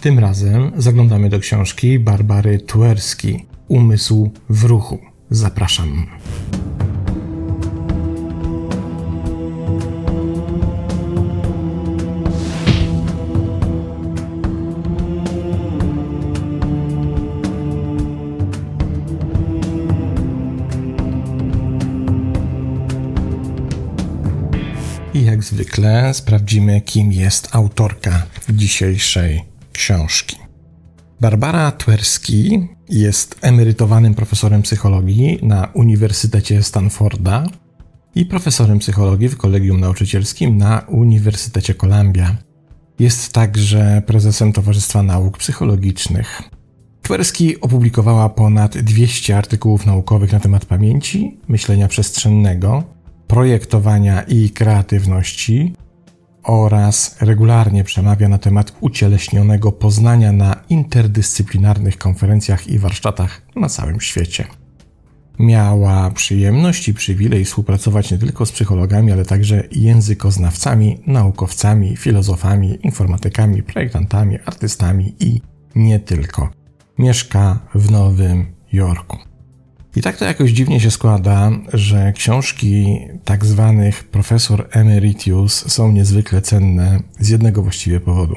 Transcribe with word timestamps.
Tym 0.00 0.18
razem 0.18 0.72
zaglądamy 0.76 1.28
do 1.28 1.38
książki 1.38 1.98
Barbary 1.98 2.58
Tuerski 2.58 3.46
Umysł 3.68 4.30
w 4.48 4.64
ruchu. 4.64 4.98
Zapraszam. 5.30 6.06
I 25.14 25.24
jak 25.24 25.44
zwykle 25.44 26.14
sprawdzimy, 26.14 26.80
kim 26.80 27.12
jest 27.12 27.48
autorka 27.52 28.26
dzisiejszej 28.48 29.57
książki. 29.78 30.36
Barbara 31.20 31.72
Twerski 31.72 32.68
jest 32.88 33.38
emerytowanym 33.42 34.14
profesorem 34.14 34.62
psychologii 34.62 35.38
na 35.42 35.68
Uniwersytecie 35.74 36.62
Stanforda 36.62 37.46
i 38.14 38.26
profesorem 38.26 38.78
psychologii 38.78 39.28
w 39.28 39.36
Kolegium 39.36 39.80
Nauczycielskim 39.80 40.56
na 40.56 40.82
Uniwersytecie 40.88 41.74
Columbia. 41.74 42.36
Jest 42.98 43.32
także 43.32 44.02
prezesem 44.06 44.52
Towarzystwa 44.52 45.02
Nauk 45.02 45.38
Psychologicznych. 45.38 46.42
Twerski 47.02 47.60
opublikowała 47.60 48.28
ponad 48.28 48.78
200 48.78 49.36
artykułów 49.36 49.86
naukowych 49.86 50.32
na 50.32 50.40
temat 50.40 50.64
pamięci, 50.64 51.38
myślenia 51.48 51.88
przestrzennego, 51.88 52.84
projektowania 53.26 54.22
i 54.22 54.50
kreatywności 54.50 55.74
oraz 56.48 57.16
regularnie 57.20 57.84
przemawia 57.84 58.28
na 58.28 58.38
temat 58.38 58.72
ucieleśnionego 58.80 59.72
poznania 59.72 60.32
na 60.32 60.56
interdyscyplinarnych 60.68 61.98
konferencjach 61.98 62.66
i 62.66 62.78
warsztatach 62.78 63.42
na 63.56 63.68
całym 63.68 64.00
świecie. 64.00 64.44
Miała 65.38 66.10
przyjemność 66.10 66.88
i 66.88 66.94
przywilej 66.94 67.44
współpracować 67.44 68.10
nie 68.10 68.18
tylko 68.18 68.46
z 68.46 68.52
psychologami, 68.52 69.12
ale 69.12 69.24
także 69.24 69.64
językoznawcami, 69.72 71.02
naukowcami, 71.06 71.96
filozofami, 71.96 72.78
informatykami, 72.82 73.62
projektantami, 73.62 74.38
artystami 74.46 75.14
i 75.20 75.40
nie 75.74 76.00
tylko. 76.00 76.50
Mieszka 76.98 77.58
w 77.74 77.90
Nowym 77.90 78.46
Jorku. 78.72 79.27
I 79.98 80.00
tak 80.00 80.16
to 80.16 80.24
jakoś 80.24 80.50
dziwnie 80.50 80.80
się 80.80 80.90
składa, 80.90 81.50
że 81.72 82.12
książki 82.12 82.98
tak 83.24 83.44
zwanych 83.44 84.04
profesor 84.04 84.68
emeritus 84.70 85.72
są 85.72 85.92
niezwykle 85.92 86.42
cenne 86.42 87.00
z 87.20 87.28
jednego 87.28 87.62
właściwie 87.62 88.00
powodu. 88.00 88.34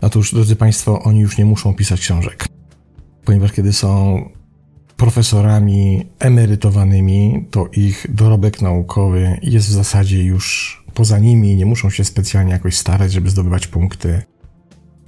Otóż, 0.00 0.34
drodzy 0.34 0.56
Państwo, 0.56 1.02
oni 1.02 1.20
już 1.20 1.38
nie 1.38 1.44
muszą 1.44 1.74
pisać 1.74 2.00
książek, 2.00 2.48
ponieważ 3.24 3.52
kiedy 3.52 3.72
są 3.72 4.22
profesorami 4.96 6.06
emerytowanymi, 6.18 7.46
to 7.50 7.66
ich 7.72 8.06
dorobek 8.08 8.62
naukowy 8.62 9.38
jest 9.42 9.68
w 9.68 9.72
zasadzie 9.72 10.24
już 10.24 10.76
poza 10.94 11.18
nimi, 11.18 11.56
nie 11.56 11.66
muszą 11.66 11.90
się 11.90 12.04
specjalnie 12.04 12.52
jakoś 12.52 12.76
starać, 12.76 13.12
żeby 13.12 13.30
zdobywać 13.30 13.66
punkty, 13.66 14.22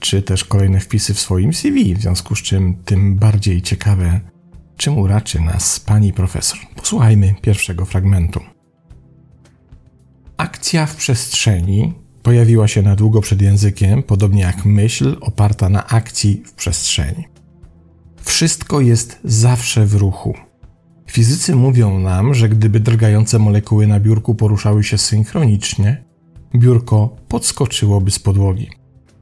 czy 0.01 0.23
też 0.23 0.45
kolejne 0.45 0.81
wpisy 0.81 1.15
w 1.15 1.21
swoim 1.21 1.53
CV, 1.53 1.95
w 1.95 2.01
związku 2.01 2.37
z 2.37 2.43
czym 2.43 2.75
tym 2.85 3.15
bardziej 3.17 3.63
ciekawe 3.63 4.34
czym 4.77 4.99
uraczy 4.99 5.41
nas 5.41 5.81
pani 5.81 6.13
profesor. 6.13 6.59
Posłuchajmy 6.77 7.35
pierwszego 7.41 7.85
fragmentu. 7.85 8.41
Akcja 10.37 10.87
w 10.87 10.97
przestrzeni 10.97 11.95
pojawiła 12.23 12.69
się 12.69 12.83
na 12.83 12.97
długo 12.97 13.21
przed 13.21 13.43
językiem, 13.43 14.03
podobnie 14.03 14.43
jak 14.43 14.65
myśl 14.65 15.17
oparta 15.21 15.69
na 15.69 15.87
akcji 15.87 16.43
w 16.47 16.53
przestrzeni. 16.53 17.25
Wszystko 18.23 18.81
jest 18.81 19.21
zawsze 19.25 19.87
w 19.87 19.95
ruchu. 19.95 20.35
Fizycy 21.11 21.55
mówią 21.57 21.99
nam, 21.99 22.35
że 22.35 22.49
gdyby 22.49 22.81
drgające 22.81 23.39
molekuły 23.39 23.87
na 23.87 24.01
biurku 24.01 24.35
poruszały 24.35 24.85
się 24.85 24.99
synchronicznie, 24.99 26.05
biurko 26.57 27.17
podskoczyłoby 27.29 28.11
z 28.11 28.19
podłogi. 28.19 28.71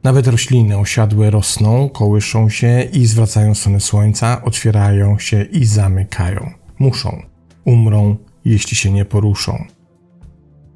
Nawet 0.03 0.27
rośliny 0.27 0.79
osiadłe 0.79 1.31
rosną, 1.31 1.89
kołyszą 1.89 2.49
się 2.49 2.83
i 2.93 3.07
zwracają 3.07 3.55
stronę 3.55 3.81
słońca, 3.81 4.45
otwierają 4.45 5.19
się 5.19 5.43
i 5.43 5.65
zamykają. 5.65 6.51
Muszą. 6.79 7.23
Umrą, 7.65 8.17
jeśli 8.45 8.77
się 8.77 8.91
nie 8.91 9.05
poruszą. 9.05 9.65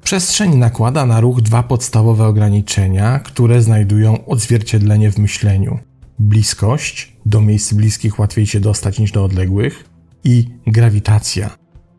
Przestrzeń 0.03 0.55
nakłada 0.55 1.05
na 1.05 1.21
ruch 1.21 1.41
dwa 1.41 1.63
podstawowe 1.63 2.27
ograniczenia, 2.27 3.19
które 3.19 3.61
znajdują 3.61 4.25
odzwierciedlenie 4.25 5.11
w 5.11 5.17
myśleniu: 5.17 5.79
bliskość, 6.19 7.17
do 7.25 7.41
miejsc 7.41 7.73
bliskich 7.73 8.19
łatwiej 8.19 8.45
się 8.45 8.59
dostać 8.59 8.99
niż 8.99 9.11
do 9.11 9.23
odległych, 9.23 9.89
i 10.23 10.49
grawitacja. 10.67 11.49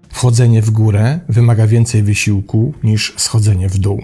Wchodzenie 0.09 0.63
w 0.63 0.71
górę 0.71 1.21
wymaga 1.29 1.67
więcej 1.67 2.03
wysiłku 2.03 2.75
niż 2.83 3.15
schodzenie 3.17 3.69
w 3.69 3.79
dół. 3.79 4.03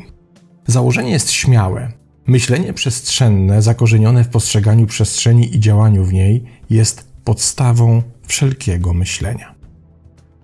Założenie 0.66 1.10
jest 1.10 1.30
śmiałe, 1.30 1.92
Myślenie 2.26 2.72
przestrzenne, 2.72 3.62
zakorzenione 3.62 4.24
w 4.24 4.28
postrzeganiu 4.28 4.86
przestrzeni 4.86 5.56
i 5.56 5.60
działaniu 5.60 6.04
w 6.04 6.12
niej, 6.12 6.44
jest 6.70 7.08
podstawą 7.24 8.02
wszelkiego 8.26 8.92
myślenia. 8.92 9.54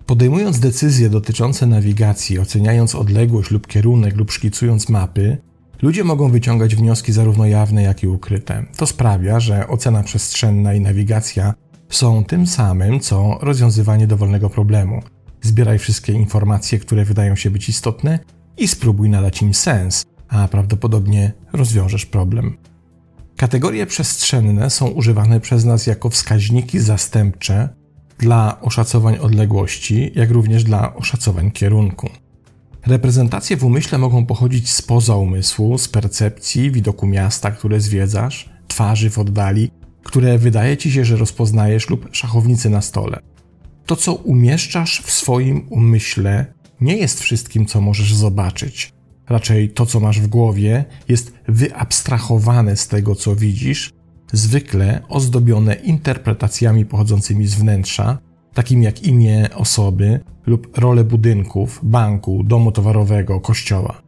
Podejmując 0.06 0.60
decyzje 0.60 1.10
dotyczące 1.10 1.66
nawigacji, 1.66 2.38
oceniając 2.38 2.94
odległość 2.94 3.50
lub 3.50 3.66
kierunek 3.66 4.16
lub 4.16 4.32
szkicując 4.32 4.88
mapy, 4.88 5.38
ludzie 5.82 6.04
mogą 6.04 6.30
wyciągać 6.30 6.76
wnioski 6.76 7.12
zarówno 7.12 7.46
jawne, 7.46 7.82
jak 7.82 8.02
i 8.02 8.08
ukryte. 8.08 8.64
To 8.76 8.86
sprawia, 8.86 9.40
że 9.40 9.68
ocena 9.68 10.02
przestrzenna 10.02 10.74
i 10.74 10.80
nawigacja 10.80 11.54
są 11.88 12.24
tym 12.24 12.46
samym, 12.46 13.00
co 13.00 13.38
rozwiązywanie 13.42 14.06
dowolnego 14.06 14.50
problemu. 14.50 15.02
Zbieraj 15.42 15.78
wszystkie 15.78 16.12
informacje, 16.12 16.78
które 16.78 17.04
wydają 17.04 17.36
się 17.36 17.50
być 17.50 17.68
istotne 17.68 18.18
i 18.56 18.68
spróbuj 18.68 19.10
nadać 19.10 19.42
im 19.42 19.54
sens, 19.54 20.04
a 20.30 20.48
prawdopodobnie 20.48 21.32
rozwiążesz 21.52 22.06
problem. 22.06 22.56
Kategorie 23.36 23.86
przestrzenne 23.86 24.70
są 24.70 24.88
używane 24.88 25.40
przez 25.40 25.64
nas 25.64 25.86
jako 25.86 26.10
wskaźniki 26.10 26.78
zastępcze 26.78 27.68
dla 28.18 28.60
oszacowań 28.60 29.18
odległości, 29.18 30.12
jak 30.14 30.30
również 30.30 30.64
dla 30.64 30.94
oszacowań 30.94 31.50
kierunku. 31.50 32.10
Reprezentacje 32.86 33.56
w 33.56 33.64
umyśle 33.64 33.98
mogą 33.98 34.26
pochodzić 34.26 34.70
spoza 34.70 35.16
umysłu, 35.16 35.78
z 35.78 35.88
percepcji, 35.88 36.70
widoku 36.70 37.06
miasta, 37.06 37.50
które 37.50 37.80
zwiedzasz, 37.80 38.50
twarzy 38.68 39.10
w 39.10 39.18
oddali, 39.18 39.70
które 40.02 40.38
wydaje 40.38 40.76
ci 40.76 40.92
się, 40.92 41.04
że 41.04 41.16
rozpoznajesz, 41.16 41.90
lub 41.90 42.08
szachownicy 42.12 42.70
na 42.70 42.80
stole. 42.80 43.20
To, 43.86 43.96
co 43.96 44.14
umieszczasz 44.14 45.02
w 45.02 45.10
swoim 45.10 45.66
umyśle, 45.70 46.46
nie 46.80 46.96
jest 46.96 47.20
wszystkim, 47.20 47.66
co 47.66 47.80
możesz 47.80 48.14
zobaczyć 48.14 48.92
raczej 49.30 49.70
to, 49.70 49.86
co 49.86 50.00
masz 50.00 50.20
w 50.20 50.26
głowie, 50.26 50.84
jest 51.08 51.32
wyabstrahowane 51.48 52.76
z 52.76 52.88
tego, 52.88 53.14
co 53.14 53.36
widzisz, 53.36 53.92
zwykle 54.32 55.02
ozdobione 55.08 55.74
interpretacjami 55.74 56.86
pochodzącymi 56.86 57.46
z 57.46 57.54
wnętrza, 57.54 58.18
takimi 58.54 58.84
jak 58.84 59.02
imię 59.02 59.48
osoby 59.54 60.20
lub 60.46 60.78
role 60.78 61.04
budynków, 61.04 61.80
banku, 61.82 62.42
domu 62.42 62.72
towarowego, 62.72 63.40
kościoła. 63.40 64.02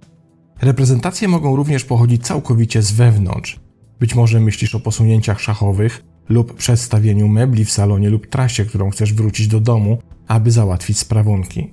Reprezentacje 0.62 1.28
mogą 1.28 1.56
również 1.56 1.84
pochodzić 1.84 2.26
całkowicie 2.26 2.82
z 2.82 2.92
wewnątrz. 2.92 3.60
Być 4.00 4.14
może 4.14 4.40
myślisz 4.40 4.74
o 4.74 4.80
posunięciach 4.80 5.40
szachowych 5.40 6.04
lub 6.28 6.54
przedstawieniu 6.54 7.28
mebli 7.28 7.64
w 7.64 7.72
salonie 7.72 8.10
lub 8.10 8.26
trasie, 8.26 8.64
którą 8.64 8.90
chcesz 8.90 9.14
wrócić 9.14 9.48
do 9.48 9.60
domu, 9.60 9.98
aby 10.28 10.50
załatwić 10.50 10.98
sprawunki. 10.98 11.72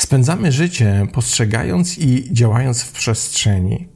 Spędzamy 0.00 0.52
życie 0.52 1.06
postrzegając 1.12 1.98
i 1.98 2.28
działając 2.32 2.82
w 2.82 2.92
przestrzeni. 2.92 3.88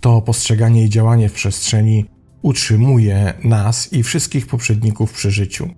To 0.00 0.22
postrzeganie 0.22 0.84
i 0.84 0.88
działanie 0.88 1.28
w 1.28 1.32
przestrzeni 1.32 2.04
utrzymuje 2.42 3.34
nas 3.44 3.92
i 3.92 4.02
wszystkich 4.02 4.46
poprzedników 4.46 5.12
przy 5.12 5.30
życiu. 5.30 5.68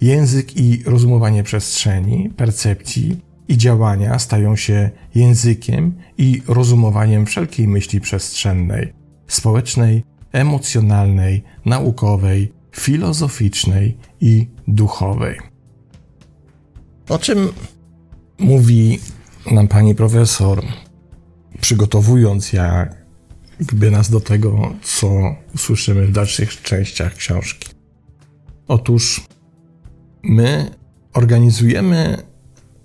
Język 0.00 0.56
i 0.56 0.82
rozumowanie 0.86 1.42
przestrzeni, 1.42 2.30
percepcji 2.36 3.20
i 3.48 3.58
działania 3.58 4.18
stają 4.18 4.56
się 4.56 4.90
językiem 5.14 5.94
i 6.18 6.42
rozumowaniem 6.48 7.26
wszelkiej 7.26 7.68
myśli 7.68 8.00
przestrzennej, 8.00 8.92
społecznej, 9.26 10.04
emocjonalnej, 10.32 11.42
naukowej, 11.64 12.52
filozoficznej 12.72 13.96
i 14.20 14.46
duchowej. 14.68 15.38
O 17.08 17.18
czym 17.18 17.48
mówi 18.38 18.98
nam 19.50 19.68
pani 19.68 19.94
profesor, 19.94 20.62
przygotowując 21.60 22.52
jakby 22.52 23.90
nas 23.90 24.10
do 24.10 24.20
tego, 24.20 24.74
co 24.82 25.36
usłyszymy 25.54 26.06
w 26.06 26.12
dalszych 26.12 26.62
częściach 26.62 27.14
książki. 27.14 27.68
Otóż 28.68 29.26
my 30.22 30.70
organizujemy 31.12 32.22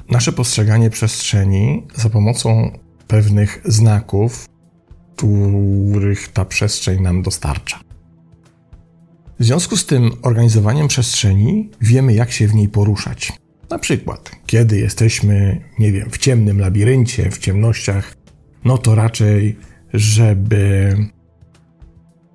nasze 0.09 0.31
postrzeganie 0.31 0.89
przestrzeni 0.89 1.87
za 1.95 2.09
pomocą 2.09 2.71
pewnych 3.07 3.61
znaków, 3.65 4.45
których 5.15 6.27
ta 6.27 6.45
przestrzeń 6.45 7.01
nam 7.01 7.21
dostarcza. 7.21 7.79
W 9.39 9.45
związku 9.45 9.77
z 9.77 9.85
tym 9.85 10.11
organizowaniem 10.21 10.87
przestrzeni 10.87 11.69
wiemy, 11.81 12.13
jak 12.13 12.31
się 12.31 12.47
w 12.47 12.55
niej 12.55 12.69
poruszać. 12.69 13.33
Na 13.69 13.79
przykład, 13.79 14.31
kiedy 14.45 14.77
jesteśmy, 14.77 15.61
nie 15.79 15.91
wiem, 15.91 16.09
w 16.09 16.17
ciemnym 16.17 16.59
labiryncie, 16.59 17.31
w 17.31 17.37
ciemnościach, 17.37 18.13
no 18.65 18.77
to 18.77 18.95
raczej, 18.95 19.57
żeby 19.93 20.95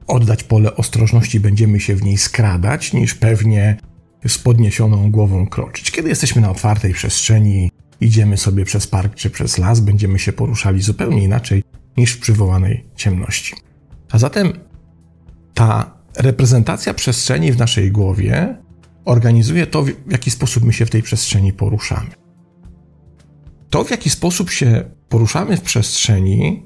oddać 0.07 0.45
pole 0.45 0.77
ostrożności, 0.77 1.41
będziemy 1.41 1.81
się 1.81 1.97
w 1.97 2.03
niej 2.03 2.19
skradać, 2.19 2.93
niż 2.93 3.15
pewnie 3.15 3.77
z 4.27 4.39
podniesioną 4.39 5.11
głową 5.11 5.47
kroczyć. 5.47 5.91
Kiedy 5.91 6.09
jesteśmy 6.09 6.43
na 6.43 6.51
otwartej 6.51 6.93
przestrzeni, 6.93 7.71
idziemy 8.01 8.37
sobie 8.37 8.65
przez 8.65 8.87
park 8.87 9.15
czy 9.15 9.31
przez 9.31 9.59
las, 9.59 9.81
będziemy 9.81 10.19
się 10.19 10.33
poruszali 10.33 10.83
zupełnie 10.83 11.25
inaczej 11.25 11.63
niż 11.97 12.13
w 12.13 12.21
przywołanej 12.21 12.85
ciemności. 12.97 13.55
A 14.11 14.19
zatem 14.19 14.53
ta 15.55 15.99
reprezentacja 16.17 16.95
przestrzeni 16.95 17.53
w 17.53 17.59
naszej 17.59 17.93
głowie 17.93 18.57
organizuje 19.05 19.67
to, 19.67 19.83
w 19.83 20.11
jaki 20.11 20.31
sposób 20.31 20.65
my 20.65 20.73
się 20.73 20.87
w 20.87 20.91
tej 20.91 21.03
przestrzeni 21.03 21.53
poruszamy. 21.53 22.11
To, 23.71 23.85
w 23.85 23.91
jaki 23.91 24.11
sposób 24.11 24.51
się 24.51 24.85
poruszamy 25.09 25.57
w 25.57 25.61
przestrzeni, 25.61 26.63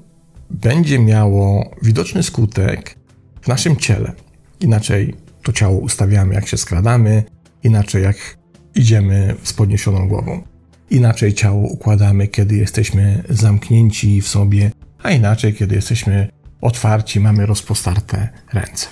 będzie 0.49 0.99
miało 0.99 1.71
widoczny 1.81 2.23
skutek 2.23 2.95
w 3.41 3.47
naszym 3.47 3.75
ciele. 3.75 4.13
Inaczej 4.59 5.15
to 5.43 5.53
ciało 5.53 5.79
ustawiamy, 5.79 6.33
jak 6.33 6.47
się 6.47 6.57
skradamy, 6.57 7.23
inaczej 7.63 8.03
jak 8.03 8.37
idziemy 8.75 9.35
z 9.43 9.53
podniesioną 9.53 10.07
głową. 10.07 10.41
Inaczej 10.89 11.33
ciało 11.33 11.67
układamy, 11.67 12.27
kiedy 12.27 12.55
jesteśmy 12.55 13.23
zamknięci 13.29 14.21
w 14.21 14.27
sobie, 14.27 14.71
a 15.03 15.11
inaczej, 15.11 15.53
kiedy 15.53 15.75
jesteśmy 15.75 16.29
otwarci, 16.61 17.19
mamy 17.19 17.45
rozpostarte 17.45 18.29
ręce. 18.53 18.87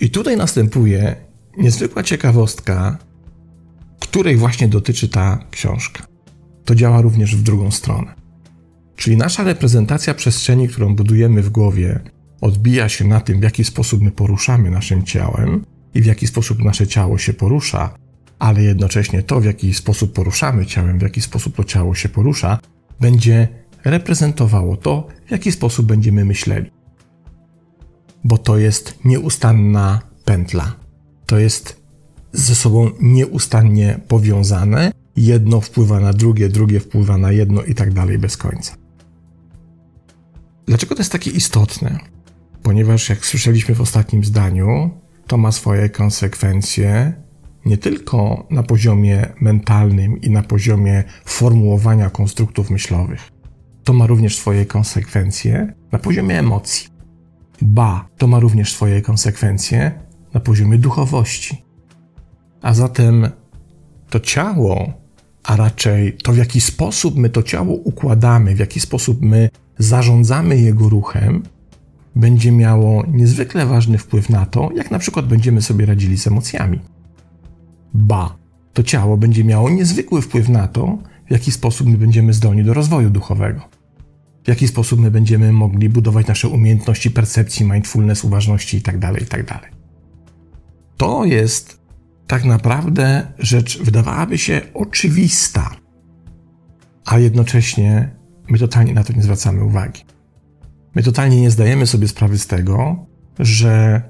I 0.00 0.10
tutaj 0.10 0.36
następuje 0.36 1.25
niezwykła 1.56 2.02
ciekawostka, 2.02 2.98
której 4.00 4.36
właśnie 4.36 4.68
dotyczy 4.68 5.08
ta 5.08 5.38
książka. 5.50 6.06
To 6.64 6.74
działa 6.74 7.00
również 7.00 7.36
w 7.36 7.42
drugą 7.42 7.70
stronę. 7.70 8.14
Czyli 8.96 9.16
nasza 9.16 9.44
reprezentacja 9.44 10.14
przestrzeni, 10.14 10.68
którą 10.68 10.96
budujemy 10.96 11.42
w 11.42 11.50
głowie, 11.50 12.00
odbija 12.40 12.88
się 12.88 13.04
na 13.04 13.20
tym, 13.20 13.40
w 13.40 13.42
jaki 13.42 13.64
sposób 13.64 14.02
my 14.02 14.10
poruszamy 14.10 14.70
naszym 14.70 15.02
ciałem 15.02 15.64
i 15.94 16.02
w 16.02 16.06
jaki 16.06 16.26
sposób 16.26 16.64
nasze 16.64 16.86
ciało 16.86 17.18
się 17.18 17.32
porusza, 17.32 17.94
ale 18.38 18.62
jednocześnie 18.62 19.22
to, 19.22 19.40
w 19.40 19.44
jaki 19.44 19.74
sposób 19.74 20.12
poruszamy 20.12 20.66
ciałem, 20.66 20.98
w 20.98 21.02
jaki 21.02 21.20
sposób 21.20 21.56
to 21.56 21.64
ciało 21.64 21.94
się 21.94 22.08
porusza, 22.08 22.58
będzie 23.00 23.48
reprezentowało 23.84 24.76
to, 24.76 25.08
w 25.26 25.30
jaki 25.30 25.52
sposób 25.52 25.86
będziemy 25.86 26.24
myśleli. 26.24 26.70
Bo 28.24 28.38
to 28.38 28.58
jest 28.58 28.98
nieustanna 29.04 30.00
pętla. 30.24 30.85
To 31.26 31.38
jest 31.38 31.82
ze 32.32 32.54
sobą 32.54 32.90
nieustannie 33.00 34.00
powiązane. 34.08 34.92
Jedno 35.16 35.60
wpływa 35.60 36.00
na 36.00 36.12
drugie, 36.12 36.48
drugie 36.48 36.80
wpływa 36.80 37.18
na 37.18 37.32
jedno 37.32 37.62
i 37.62 37.74
tak 37.74 37.92
dalej 37.92 38.18
bez 38.18 38.36
końca. 38.36 38.74
Dlaczego 40.66 40.94
to 40.94 41.00
jest 41.00 41.12
takie 41.12 41.30
istotne? 41.30 41.98
Ponieważ, 42.62 43.08
jak 43.08 43.26
słyszeliśmy 43.26 43.74
w 43.74 43.80
ostatnim 43.80 44.24
zdaniu, 44.24 44.90
to 45.26 45.36
ma 45.36 45.52
swoje 45.52 45.88
konsekwencje 45.88 47.12
nie 47.64 47.78
tylko 47.78 48.46
na 48.50 48.62
poziomie 48.62 49.26
mentalnym 49.40 50.20
i 50.20 50.30
na 50.30 50.42
poziomie 50.42 51.04
formułowania 51.24 52.10
konstruktów 52.10 52.70
myślowych. 52.70 53.32
To 53.84 53.92
ma 53.92 54.06
również 54.06 54.36
swoje 54.36 54.66
konsekwencje 54.66 55.74
na 55.92 55.98
poziomie 55.98 56.38
emocji. 56.38 56.88
Ba, 57.62 58.08
to 58.18 58.26
ma 58.26 58.38
również 58.38 58.72
swoje 58.72 59.02
konsekwencje 59.02 60.05
na 60.34 60.40
poziomie 60.40 60.78
duchowości. 60.78 61.62
A 62.62 62.74
zatem 62.74 63.28
to 64.10 64.20
ciało, 64.20 64.92
a 65.44 65.56
raczej 65.56 66.16
to, 66.24 66.32
w 66.32 66.36
jaki 66.36 66.60
sposób 66.60 67.16
my 67.16 67.30
to 67.30 67.42
ciało 67.42 67.74
układamy, 67.74 68.54
w 68.54 68.58
jaki 68.58 68.80
sposób 68.80 69.22
my 69.22 69.48
zarządzamy 69.78 70.58
jego 70.58 70.88
ruchem, 70.88 71.42
będzie 72.16 72.52
miało 72.52 73.04
niezwykle 73.12 73.66
ważny 73.66 73.98
wpływ 73.98 74.30
na 74.30 74.46
to, 74.46 74.70
jak 74.74 74.90
na 74.90 74.98
przykład 74.98 75.26
będziemy 75.26 75.62
sobie 75.62 75.86
radzili 75.86 76.18
z 76.18 76.26
emocjami. 76.26 76.80
Ba, 77.94 78.36
to 78.72 78.82
ciało 78.82 79.16
będzie 79.16 79.44
miało 79.44 79.70
niezwykły 79.70 80.22
wpływ 80.22 80.48
na 80.48 80.68
to, 80.68 80.98
w 81.28 81.30
jaki 81.30 81.52
sposób 81.52 81.88
my 81.88 81.98
będziemy 81.98 82.32
zdolni 82.32 82.64
do 82.64 82.74
rozwoju 82.74 83.10
duchowego. 83.10 83.60
W 84.44 84.48
jaki 84.48 84.68
sposób 84.68 85.00
my 85.00 85.10
będziemy 85.10 85.52
mogli 85.52 85.88
budować 85.88 86.26
nasze 86.26 86.48
umiejętności 86.48 87.10
percepcji, 87.10 87.66
mindfulness, 87.66 88.24
uważności 88.24 88.76
itd., 88.76 89.00
tak 89.00 89.20
itd. 89.20 89.75
To 90.96 91.24
jest 91.24 91.80
tak 92.26 92.44
naprawdę 92.44 93.26
rzecz, 93.38 93.82
wydawałaby 93.82 94.38
się 94.38 94.60
oczywista, 94.74 95.70
a 97.04 97.18
jednocześnie 97.18 98.16
my 98.48 98.58
totalnie 98.58 98.94
na 98.94 99.04
to 99.04 99.12
nie 99.12 99.22
zwracamy 99.22 99.64
uwagi. 99.64 100.04
My 100.94 101.02
totalnie 101.02 101.40
nie 101.40 101.50
zdajemy 101.50 101.86
sobie 101.86 102.08
sprawy 102.08 102.38
z 102.38 102.46
tego, 102.46 103.06
że 103.38 104.02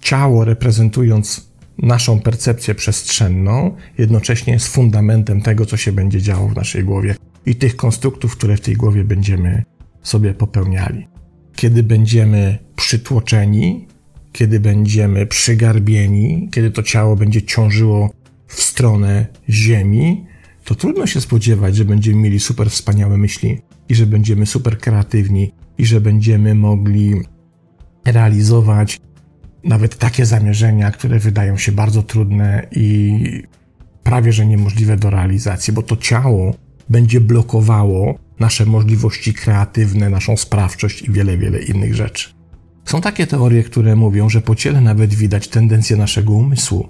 ciało 0.00 0.44
reprezentując 0.44 1.52
naszą 1.78 2.20
percepcję 2.20 2.74
przestrzenną, 2.74 3.76
jednocześnie 3.98 4.52
jest 4.52 4.68
fundamentem 4.68 5.42
tego, 5.42 5.66
co 5.66 5.76
się 5.76 5.92
będzie 5.92 6.22
działo 6.22 6.48
w 6.48 6.56
naszej 6.56 6.84
głowie 6.84 7.16
i 7.46 7.56
tych 7.56 7.76
konstruktów, 7.76 8.36
które 8.36 8.56
w 8.56 8.60
tej 8.60 8.76
głowie 8.76 9.04
będziemy 9.04 9.64
sobie 10.02 10.34
popełniali. 10.34 11.08
Kiedy 11.56 11.82
będziemy 11.82 12.58
przytłoczeni, 12.76 13.88
kiedy 14.32 14.60
będziemy 14.60 15.26
przygarbieni, 15.26 16.48
kiedy 16.52 16.70
to 16.70 16.82
ciało 16.82 17.16
będzie 17.16 17.42
ciążyło 17.42 18.10
w 18.46 18.62
stronę 18.62 19.26
Ziemi, 19.50 20.24
to 20.64 20.74
trudno 20.74 21.06
się 21.06 21.20
spodziewać, 21.20 21.76
że 21.76 21.84
będziemy 21.84 22.16
mieli 22.16 22.40
super 22.40 22.70
wspaniałe 22.70 23.18
myśli 23.18 23.60
i 23.88 23.94
że 23.94 24.06
będziemy 24.06 24.46
super 24.46 24.78
kreatywni 24.78 25.52
i 25.78 25.86
że 25.86 26.00
będziemy 26.00 26.54
mogli 26.54 27.14
realizować 28.04 29.00
nawet 29.64 29.98
takie 29.98 30.26
zamierzenia, 30.26 30.90
które 30.90 31.18
wydają 31.18 31.56
się 31.56 31.72
bardzo 31.72 32.02
trudne 32.02 32.66
i 32.70 33.22
prawie 34.02 34.32
że 34.32 34.46
niemożliwe 34.46 34.96
do 34.96 35.10
realizacji, 35.10 35.72
bo 35.72 35.82
to 35.82 35.96
ciało 35.96 36.54
będzie 36.88 37.20
blokowało 37.20 38.18
nasze 38.40 38.66
możliwości 38.66 39.34
kreatywne, 39.34 40.10
naszą 40.10 40.36
sprawczość 40.36 41.02
i 41.02 41.10
wiele, 41.10 41.38
wiele 41.38 41.62
innych 41.62 41.94
rzeczy. 41.94 42.41
Są 42.84 43.00
takie 43.00 43.26
teorie, 43.26 43.62
które 43.62 43.96
mówią, 43.96 44.28
że 44.28 44.40
po 44.40 44.54
ciele 44.54 44.80
nawet 44.80 45.14
widać 45.14 45.48
tendencję 45.48 45.96
naszego 45.96 46.32
umysłu. 46.32 46.88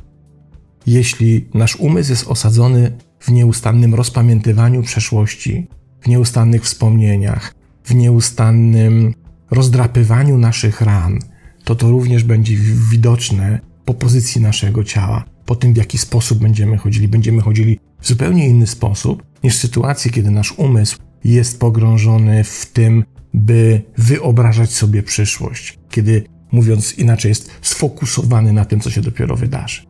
Jeśli 0.86 1.48
nasz 1.54 1.76
umysł 1.76 2.10
jest 2.10 2.28
osadzony 2.28 2.92
w 3.18 3.30
nieustannym 3.30 3.94
rozpamiętywaniu 3.94 4.82
przeszłości, 4.82 5.66
w 6.00 6.08
nieustannych 6.08 6.62
wspomnieniach, 6.62 7.54
w 7.84 7.94
nieustannym 7.94 9.14
rozdrapywaniu 9.50 10.38
naszych 10.38 10.80
ran, 10.80 11.18
to 11.64 11.74
to 11.74 11.90
również 11.90 12.24
będzie 12.24 12.56
widoczne 12.90 13.60
po 13.84 13.94
pozycji 13.94 14.40
naszego 14.40 14.84
ciała, 14.84 15.24
po 15.46 15.56
tym 15.56 15.74
w 15.74 15.76
jaki 15.76 15.98
sposób 15.98 16.38
będziemy 16.38 16.76
chodzili. 16.76 17.08
Będziemy 17.08 17.42
chodzili 17.42 17.78
w 18.00 18.08
zupełnie 18.08 18.48
inny 18.48 18.66
sposób 18.66 19.22
niż 19.44 19.56
w 19.56 19.60
sytuacji, 19.60 20.10
kiedy 20.10 20.30
nasz 20.30 20.52
umysł 20.52 20.98
jest 21.24 21.60
pogrążony 21.60 22.44
w 22.44 22.66
tym, 22.72 23.04
by 23.34 23.82
wyobrażać 23.98 24.70
sobie 24.72 25.02
przyszłość, 25.02 25.78
kiedy, 25.92 26.24
mówiąc 26.52 26.98
inaczej, 26.98 27.28
jest 27.28 27.50
sfokusowany 27.62 28.52
na 28.52 28.64
tym, 28.64 28.80
co 28.80 28.90
się 28.90 29.00
dopiero 29.00 29.36
wydarzy. 29.36 29.82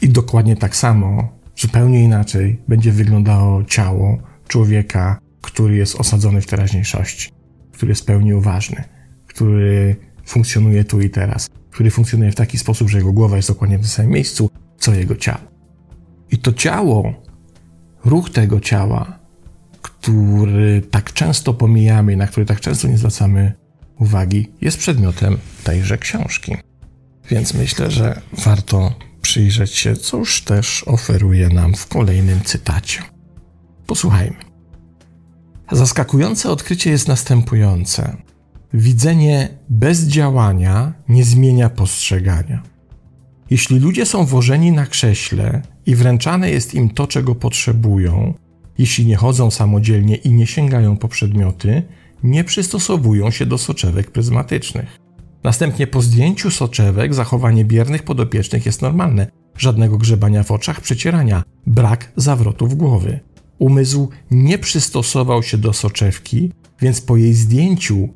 I 0.00 0.08
dokładnie 0.08 0.56
tak 0.56 0.76
samo, 0.76 1.32
zupełnie 1.56 2.04
inaczej 2.04 2.60
będzie 2.68 2.92
wyglądało 2.92 3.64
ciało 3.64 4.18
człowieka, 4.48 5.18
który 5.40 5.76
jest 5.76 6.00
osadzony 6.00 6.40
w 6.40 6.46
teraźniejszości, 6.46 7.30
który 7.72 7.90
jest 7.90 8.06
pełni 8.06 8.34
uważny, 8.34 8.84
który 9.26 9.96
funkcjonuje 10.26 10.84
tu 10.84 11.00
i 11.00 11.10
teraz, 11.10 11.50
który 11.70 11.90
funkcjonuje 11.90 12.32
w 12.32 12.34
taki 12.34 12.58
sposób, 12.58 12.90
że 12.90 12.98
jego 12.98 13.12
głowa 13.12 13.36
jest 13.36 13.48
dokładnie 13.48 13.78
w 13.78 13.80
tym 13.80 13.88
samym 13.88 14.10
miejscu, 14.10 14.50
co 14.78 14.94
jego 14.94 15.16
ciało. 15.16 15.40
I 16.30 16.38
to 16.38 16.52
ciało, 16.52 17.14
ruch 18.04 18.30
tego 18.30 18.60
ciała, 18.60 19.18
który 19.82 20.82
tak 20.90 21.12
często 21.12 21.54
pomijamy 21.54 22.16
na 22.16 22.26
który 22.26 22.46
tak 22.46 22.60
często 22.60 22.88
nie 22.88 22.98
zwracamy 22.98 23.52
uwagi, 23.98 24.48
jest 24.60 24.78
przedmiotem 24.78 25.38
tejże 25.64 25.98
książki. 25.98 26.56
Więc 27.30 27.54
myślę, 27.54 27.90
że 27.90 28.20
warto 28.44 28.94
przyjrzeć 29.22 29.74
się, 29.74 29.96
cóż 29.96 30.42
też 30.42 30.84
oferuje 30.86 31.48
nam 31.48 31.74
w 31.74 31.86
kolejnym 31.86 32.40
cytacie. 32.40 33.02
Posłuchajmy. 33.86 34.36
Zaskakujące 35.72 36.50
odkrycie 36.50 36.90
jest 36.90 37.08
następujące. 37.08 38.16
Widzenie 38.74 39.48
bez 39.68 40.06
działania 40.06 40.92
nie 41.08 41.24
zmienia 41.24 41.70
postrzegania. 41.70 42.62
Jeśli 43.50 43.78
ludzie 43.78 44.06
są 44.06 44.24
wożeni 44.24 44.72
na 44.72 44.86
krześle 44.86 45.62
i 45.86 45.96
wręczane 45.96 46.50
jest 46.50 46.74
im 46.74 46.90
to, 46.90 47.06
czego 47.06 47.34
potrzebują, 47.34 48.34
jeśli 48.78 49.06
nie 49.06 49.16
chodzą 49.16 49.50
samodzielnie 49.50 50.16
i 50.16 50.30
nie 50.30 50.46
sięgają 50.46 50.96
po 50.96 51.08
przedmioty, 51.08 51.82
nie 52.22 52.44
przystosowują 52.44 53.30
się 53.30 53.46
do 53.46 53.58
soczewek 53.58 54.10
pryzmatycznych. 54.10 54.98
Następnie 55.44 55.86
po 55.86 56.02
zdjęciu 56.02 56.50
soczewek 56.50 57.14
zachowanie 57.14 57.64
biernych 57.64 58.02
podopiecznych 58.02 58.66
jest 58.66 58.82
normalne. 58.82 59.30
Żadnego 59.58 59.98
grzebania 59.98 60.42
w 60.42 60.50
oczach, 60.50 60.80
przecierania, 60.80 61.42
brak 61.66 62.12
zawrotów 62.16 62.76
głowy. 62.76 63.20
Umysł 63.58 64.08
nie 64.30 64.58
przystosował 64.58 65.42
się 65.42 65.58
do 65.58 65.72
soczewki, 65.72 66.52
więc 66.80 67.00
po 67.00 67.16
jej 67.16 67.34
zdjęciu 67.34 68.08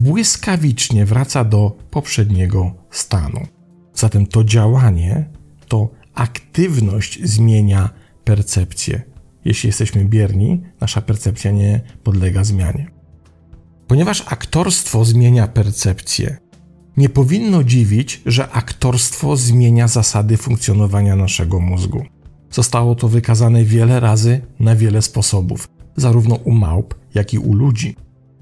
błyskawicznie 0.00 1.06
wraca 1.06 1.44
do 1.44 1.76
poprzedniego 1.90 2.74
stanu. 2.90 3.46
Zatem 3.94 4.26
to 4.26 4.44
działanie, 4.44 5.30
to 5.68 5.90
aktywność 6.14 7.18
zmienia 7.24 7.90
percepcję. 8.24 9.02
Jeśli 9.44 9.66
jesteśmy 9.66 10.04
bierni, 10.04 10.62
nasza 10.80 11.00
percepcja 11.02 11.50
nie 11.50 11.80
podlega 12.02 12.44
zmianie. 12.44 12.99
Ponieważ 13.90 14.24
aktorstwo 14.26 15.04
zmienia 15.04 15.48
percepcję, 15.48 16.36
nie 16.96 17.08
powinno 17.08 17.64
dziwić, 17.64 18.22
że 18.26 18.50
aktorstwo 18.50 19.36
zmienia 19.36 19.88
zasady 19.88 20.36
funkcjonowania 20.36 21.16
naszego 21.16 21.60
mózgu. 21.60 22.04
Zostało 22.50 22.94
to 22.94 23.08
wykazane 23.08 23.64
wiele 23.64 24.00
razy 24.00 24.40
na 24.60 24.76
wiele 24.76 25.02
sposobów, 25.02 25.68
zarówno 25.96 26.34
u 26.34 26.52
małp, 26.52 26.94
jak 27.14 27.34
i 27.34 27.38
u 27.38 27.54
ludzi. 27.54 27.96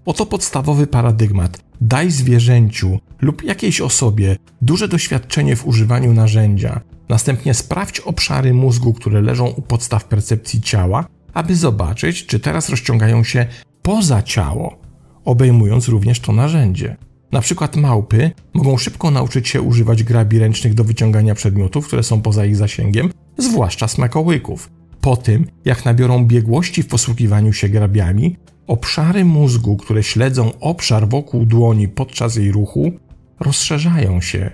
Oto 0.05 0.27
podstawowy 0.27 0.87
paradygmat. 0.87 1.61
Daj 1.81 2.11
zwierzęciu 2.11 2.99
lub 3.21 3.45
jakiejś 3.45 3.81
osobie 3.81 4.37
duże 4.63 4.89
doświadczenie 4.89 5.57
w 5.57 5.67
używaniu 5.67 6.13
narzędzia, 6.13 6.81
następnie 7.09 7.55
sprawdź 7.55 8.01
obszary 8.01 8.55
mózgu, 8.55 8.93
które 8.93 9.21
leżą 9.21 9.47
u 9.47 9.63
podstaw 9.63 10.05
percepcji 10.05 10.61
ciała, 10.61 11.07
aby 11.35 11.57
zobaczyć, 11.57 12.27
czy 12.27 12.41
teraz 12.41 12.69
rozciągają 12.69 13.25
się 13.25 13.47
poza 13.83 14.23
ciało, 14.23 14.88
obejmując 15.29 15.89
również 15.89 16.21
to 16.21 16.33
narzędzie. 16.33 16.97
Na 17.33 17.41
przykład 17.41 17.77
małpy 17.77 18.31
mogą 18.55 18.77
szybko 18.77 19.11
nauczyć 19.11 19.49
się 19.49 19.63
używać 19.63 20.03
grabi 20.03 20.39
ręcznych 20.39 20.75
do 20.75 20.85
wyciągania 20.85 21.35
przedmiotów, 21.35 21.87
które 21.87 22.03
są 22.03 22.23
poza 22.23 22.45
ich 22.47 22.57
zasięgiem, 22.57 23.11
zwłaszcza 23.39 23.89
smakołyków. 23.89 24.71
Po 25.01 25.17
tym, 25.17 25.47
jak 25.65 25.85
nabiorą 25.85 26.27
biegłości 26.27 26.83
w 26.83 26.87
posługiwaniu 26.87 27.53
się 27.53 27.69
grabiami, 27.69 28.37
obszary 28.67 29.25
mózgu, 29.25 29.77
które 29.77 30.03
śledzą 30.03 30.53
obszar 30.61 31.09
wokół 31.09 31.47
dłoni 31.47 31.89
podczas 31.89 32.37
jej 32.37 32.53
ruchu, 32.53 32.93
rozszerzają 33.41 34.21
się, 34.21 34.51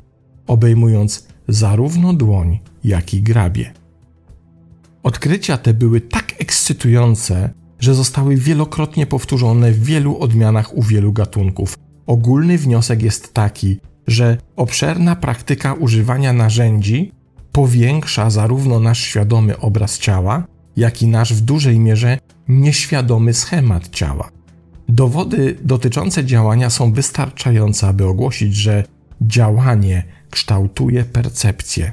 obejmując 0.47 1.29
zarówno 1.49 2.13
dłoń, 2.13 2.59
jak 2.85 3.15
i 3.15 3.23
grabie. 3.23 3.73
Odkrycia 5.03 5.57
te 5.57 5.75
były 5.75 6.01
tak 6.01 6.35
ekscytujące, 6.39 7.51
że 7.85 7.95
zostały 7.95 8.37
wielokrotnie 8.37 9.07
powtórzone 9.07 9.73
w 9.73 9.85
wielu 9.85 10.19
odmianach 10.19 10.77
u 10.77 10.83
wielu 10.83 11.13
gatunków. 11.13 11.79
Ogólny 12.07 12.59
wniosek 12.59 13.03
jest 13.03 13.35
taki, 13.35 13.79
że 14.07 14.39
obszerna 14.57 15.17
praktyka 15.17 15.73
używania 15.75 16.33
narzędzi 16.33 17.13
powiększa 17.53 18.31
zarówno 18.31 18.81
nasz 18.81 19.01
świadomy 19.01 19.59
obraz 19.59 19.99
ciała, 19.99 20.45
jak 20.77 21.03
i 21.03 21.09
nasz 21.09 21.35
w 21.35 21.41
dużej 21.41 21.79
mierze 21.79 22.19
nieświadomy 22.49 23.35
schemat 23.35 23.89
ciała. 23.89 24.29
Dowody 24.89 25.57
dotyczące 25.63 26.25
działania 26.25 26.71
są 26.71 26.93
wystarczające, 26.93 27.89
aby 27.89 28.07
ogłosić, 28.07 28.55
że 28.55 28.85
działanie 29.21 30.03
kształtuje 30.31 31.05
percepcję. 31.05 31.93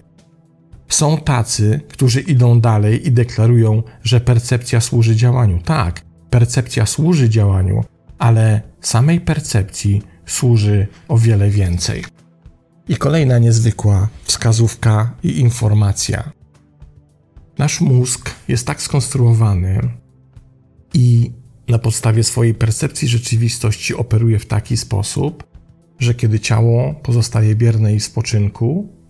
Są 0.92 1.18
tacy, 1.18 1.80
którzy 1.90 2.22
idą 2.22 2.62
dalej 2.62 3.08
i 3.08 3.12
deklarują, 3.12 3.84
że 4.04 4.22
percepcja 4.22 4.82
służy 4.82 5.16
działaniu. 5.16 5.60
Tak, 5.66 6.02
percepcja 6.30 6.86
służy 6.86 7.30
działaniu, 7.30 7.84
ale 8.18 8.62
samej 8.82 9.22
percepcji 9.22 10.02
służy 10.26 10.88
o 11.08 11.18
wiele 11.18 11.50
więcej. 11.50 12.04
I 12.88 12.96
kolejna 12.96 13.40
niezwykła 13.40 14.08
wskazówka 14.24 15.14
i 15.24 15.40
informacja. 15.40 16.32
Nasz 17.58 17.82
mózg 17.82 18.32
jest 18.48 18.68
tak 18.68 18.82
skonstruowany 18.82 19.80
i 20.94 21.32
na 21.68 21.80
podstawie 21.80 22.24
swojej 22.24 22.54
percepcji 22.54 23.08
rzeczywistości 23.08 23.96
operuje 23.96 24.40
w 24.40 24.46
taki 24.46 24.78
sposób, 24.78 25.44
że 26.00 26.14
kiedy 26.14 26.40
ciało 26.40 26.94
pozostaje 26.94 27.56
bierne 27.56 27.94
i 27.94 28.00
w 28.00 28.04
spoczynku, 28.04 29.01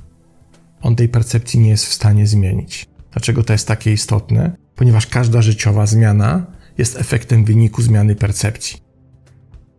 on 0.81 0.95
tej 0.95 1.09
percepcji 1.09 1.59
nie 1.59 1.69
jest 1.69 1.85
w 1.85 1.93
stanie 1.93 2.27
zmienić. 2.27 2.85
Dlaczego 3.11 3.43
to 3.43 3.53
jest 3.53 3.67
takie 3.67 3.93
istotne? 3.93 4.55
Ponieważ 4.75 5.07
każda 5.07 5.41
życiowa 5.41 5.85
zmiana 5.85 6.45
jest 6.77 7.00
efektem 7.00 7.45
wyniku 7.45 7.81
zmiany 7.81 8.15
percepcji. 8.15 8.77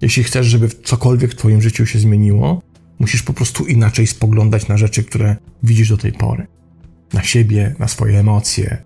Jeśli 0.00 0.24
chcesz, 0.24 0.46
żeby 0.46 0.68
cokolwiek 0.68 1.30
w 1.30 1.34
Twoim 1.34 1.62
życiu 1.62 1.86
się 1.86 1.98
zmieniło, 1.98 2.62
musisz 2.98 3.22
po 3.22 3.32
prostu 3.32 3.66
inaczej 3.66 4.06
spoglądać 4.06 4.68
na 4.68 4.76
rzeczy, 4.76 5.04
które 5.04 5.36
widzisz 5.62 5.88
do 5.88 5.96
tej 5.96 6.12
pory. 6.12 6.46
Na 7.12 7.22
siebie, 7.22 7.74
na 7.78 7.88
swoje 7.88 8.20
emocje, 8.20 8.82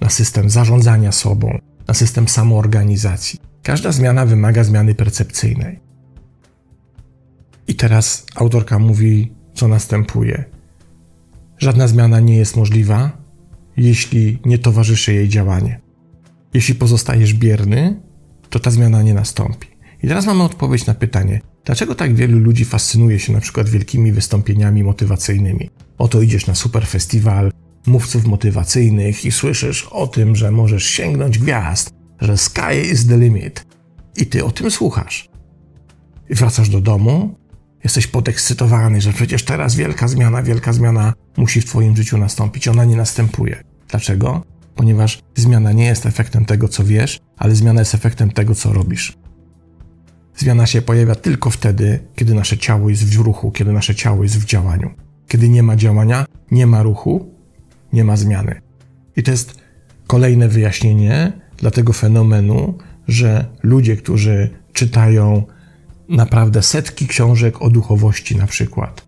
na 0.00 0.10
system 0.10 0.50
zarządzania 0.50 1.12
sobą, 1.12 1.58
na 1.88 1.94
system 1.94 2.28
samoorganizacji. 2.28 3.38
Każda 3.62 3.92
zmiana 3.92 4.26
wymaga 4.26 4.64
zmiany 4.64 4.94
percepcyjnej. 4.94 5.80
I 7.68 7.74
teraz 7.74 8.26
autorka 8.34 8.78
mówi, 8.78 9.32
co 9.54 9.68
następuje. 9.68 10.44
Żadna 11.62 11.88
zmiana 11.88 12.20
nie 12.20 12.36
jest 12.36 12.56
możliwa, 12.56 13.12
jeśli 13.76 14.38
nie 14.44 14.58
towarzyszy 14.58 15.14
jej 15.14 15.28
działanie. 15.28 15.80
Jeśli 16.54 16.74
pozostajesz 16.74 17.34
bierny, 17.34 18.00
to 18.50 18.60
ta 18.60 18.70
zmiana 18.70 19.02
nie 19.02 19.14
nastąpi. 19.14 19.68
I 20.02 20.08
teraz 20.08 20.26
mamy 20.26 20.42
odpowiedź 20.42 20.86
na 20.86 20.94
pytanie, 20.94 21.40
dlaczego 21.64 21.94
tak 21.94 22.14
wielu 22.14 22.38
ludzi 22.38 22.64
fascynuje 22.64 23.18
się 23.18 23.32
na 23.32 23.40
przykład 23.40 23.68
wielkimi 23.68 24.12
wystąpieniami 24.12 24.84
motywacyjnymi. 24.84 25.70
Oto 25.98 26.22
idziesz 26.22 26.46
na 26.46 26.54
super 26.54 26.86
festiwal 26.86 27.52
mówców 27.86 28.26
motywacyjnych 28.26 29.24
i 29.24 29.32
słyszysz 29.32 29.88
o 29.90 30.06
tym, 30.06 30.36
że 30.36 30.50
możesz 30.50 30.84
sięgnąć 30.84 31.38
gwiazd, 31.38 31.94
że 32.20 32.36
sky 32.36 32.92
is 32.92 33.06
the 33.06 33.18
limit. 33.18 33.66
I 34.16 34.26
ty 34.26 34.44
o 34.44 34.50
tym 34.50 34.70
słuchasz. 34.70 35.28
I 36.30 36.34
wracasz 36.34 36.68
do 36.68 36.80
domu, 36.80 37.34
jesteś 37.84 38.06
podekscytowany, 38.06 39.00
że 39.00 39.12
przecież 39.12 39.44
teraz 39.44 39.74
wielka 39.74 40.08
zmiana, 40.08 40.42
wielka 40.42 40.72
zmiana 40.72 41.12
musi 41.36 41.60
w 41.60 41.64
twoim 41.64 41.96
życiu 41.96 42.18
nastąpić. 42.18 42.68
Ona 42.68 42.84
nie 42.84 42.96
następuje. 42.96 43.62
Dlaczego? 43.88 44.44
Ponieważ 44.74 45.22
zmiana 45.34 45.72
nie 45.72 45.84
jest 45.84 46.06
efektem 46.06 46.44
tego, 46.44 46.68
co 46.68 46.84
wiesz, 46.84 47.20
ale 47.36 47.54
zmiana 47.54 47.80
jest 47.80 47.94
efektem 47.94 48.30
tego, 48.30 48.54
co 48.54 48.72
robisz. 48.72 49.16
Zmiana 50.36 50.66
się 50.66 50.82
pojawia 50.82 51.14
tylko 51.14 51.50
wtedy, 51.50 52.00
kiedy 52.16 52.34
nasze 52.34 52.58
ciało 52.58 52.90
jest 52.90 53.04
w 53.04 53.20
ruchu, 53.20 53.50
kiedy 53.50 53.72
nasze 53.72 53.94
ciało 53.94 54.22
jest 54.22 54.38
w 54.38 54.44
działaniu. 54.44 54.90
Kiedy 55.28 55.48
nie 55.48 55.62
ma 55.62 55.76
działania, 55.76 56.26
nie 56.50 56.66
ma 56.66 56.82
ruchu, 56.82 57.34
nie 57.92 58.04
ma 58.04 58.16
zmiany. 58.16 58.60
I 59.16 59.22
to 59.22 59.30
jest 59.30 59.54
kolejne 60.06 60.48
wyjaśnienie 60.48 61.32
dla 61.56 61.70
tego 61.70 61.92
fenomenu, 61.92 62.78
że 63.08 63.46
ludzie, 63.62 63.96
którzy 63.96 64.50
czytają 64.72 65.42
naprawdę 66.12 66.62
setki 66.62 67.06
książek 67.06 67.62
o 67.62 67.70
duchowości, 67.70 68.36
na 68.36 68.46
przykład, 68.46 69.06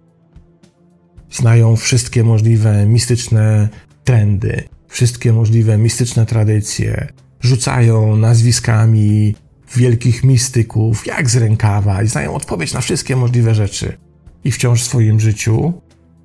znają 1.31 1.77
wszystkie 1.77 2.25
możliwe 2.25 2.87
mistyczne 2.87 3.69
trendy, 4.05 4.65
wszystkie 4.89 5.33
możliwe 5.33 5.79
mistyczne 5.79 6.27
tradycje, 6.27 7.09
rzucają 7.41 8.17
nazwiskami 8.17 9.35
wielkich 9.77 10.25
mistyków, 10.25 11.07
jak 11.07 11.31
z 11.31 11.37
rękawa, 11.37 12.03
i 12.03 12.09
znają 12.09 12.35
odpowiedź 12.35 12.73
na 12.73 12.81
wszystkie 12.81 13.17
możliwe 13.17 13.55
rzeczy. 13.55 13.97
I 14.45 14.51
wciąż 14.51 14.83
w 14.83 14.85
swoim 14.85 15.21
życiu 15.21 15.73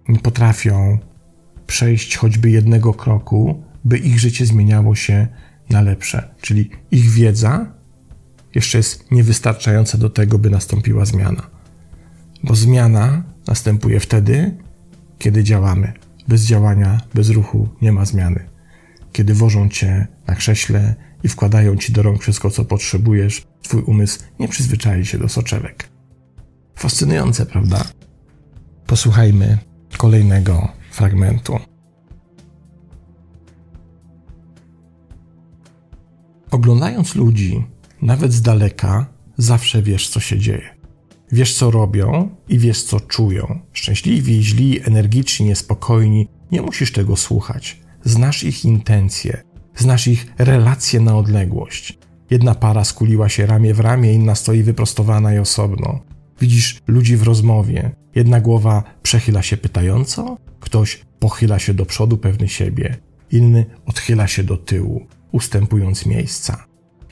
nie 0.09 0.19
potrafią 0.19 0.98
przejść 1.67 2.17
choćby 2.17 2.50
jednego 2.50 2.93
kroku, 2.93 3.63
by 3.86 3.98
ich 3.98 4.19
życie 4.19 4.45
zmieniało 4.45 4.95
się 4.95 5.27
na 5.69 5.81
lepsze. 5.81 6.29
Czyli 6.41 6.69
ich 6.91 7.09
wiedza 7.09 7.78
jeszcze 8.56 8.77
jest 8.77 9.12
niewystarczająca 9.12 9.98
do 9.98 10.10
tego, 10.10 10.39
by 10.39 10.50
nastąpiła 10.50 11.06
zmiana. 11.06 11.50
Bo 12.44 12.56
zmiana 12.56 13.24
następuje 13.48 14.00
wtedy, 14.00 14.58
kiedy 15.20 15.44
działamy. 15.44 15.94
Bez 16.27 16.46
działania, 16.46 17.01
bez 17.13 17.29
ruchu 17.29 17.70
nie 17.82 17.91
ma 17.91 18.06
zmiany. 18.06 18.50
Kiedy 19.12 19.34
wożą 19.34 19.70
cię 19.70 20.08
na 20.27 20.36
krześle 20.36 20.96
i 21.24 21.27
wkładają 21.27 21.75
ci 21.75 21.91
do 21.91 22.01
rąk 22.01 22.22
wszystko, 22.22 22.51
co 22.51 22.65
potrzebujesz, 22.65 23.48
twój 23.62 23.82
umysł 23.82 24.20
nie 24.39 24.48
przyzwyczai 24.48 25.06
się 25.06 25.18
do 25.18 25.29
soczewek. 25.29 25.89
Fascynujące, 26.75 27.46
prawda? 27.46 27.84
Posłuchajmy 28.88 29.58
kolejnego 29.98 30.72
fragmentu. 30.91 31.60
Oglądając 36.51 37.15
ludzi, 37.15 37.65
nawet 38.01 38.34
z 38.34 38.41
daleka, 38.41 39.06
zawsze 39.38 39.82
wiesz, 39.82 40.10
co 40.10 40.20
się 40.20 40.38
dzieje. 40.38 40.75
Wiesz, 41.32 41.56
co 41.56 41.72
robią 41.72 42.29
i 42.50 42.60
wiesz, 42.60 42.84
co 42.84 43.00
czują. 43.00 43.60
Szczęśliwi, 43.74 44.44
źli, 44.44 44.88
energiczni, 44.88 45.46
niespokojni, 45.46 46.27
nie 46.51 46.62
musisz 46.62 46.91
tego 46.91 47.15
słuchać. 47.15 47.79
Znasz 48.03 48.44
ich 48.44 48.65
intencje, 48.65 49.44
znasz 49.75 50.08
ich 50.08 50.34
relacje 50.38 51.00
na 51.00 51.18
odległość. 51.18 52.00
Jedna 52.29 52.56
para 52.56 52.84
skuliła 52.84 53.29
się 53.29 53.46
ramię 53.46 53.74
w 53.74 53.79
ramię, 53.79 54.13
inna 54.13 54.36
stoi 54.36 54.63
wyprostowana 54.63 55.34
i 55.34 55.38
osobno. 55.38 56.00
Widzisz 56.39 56.82
ludzi 56.88 57.18
w 57.18 57.24
rozmowie, 57.24 57.91
Jedna 58.15 58.41
głowa 58.41 58.84
przechyla 59.03 59.41
się 59.41 59.58
pytająco, 59.58 60.38
ktoś 60.60 61.01
pochyla 61.20 61.60
się 61.60 61.74
do 61.74 61.86
przodu 61.86 62.18
pewny 62.18 62.48
siebie, 62.48 62.98
inny 63.32 63.65
odchyla 63.86 64.27
się 64.27 64.44
do 64.44 64.58
tyłu, 64.58 65.08
ustępując 65.32 66.06
miejsca. 66.06 66.65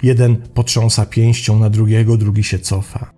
Jeden 0.03 0.35
potrząsa 0.35 1.05
pięścią 1.05 1.59
na 1.59 1.69
drugiego, 1.69 2.17
drugi 2.17 2.43
się 2.43 2.59
cofa. 2.59 3.11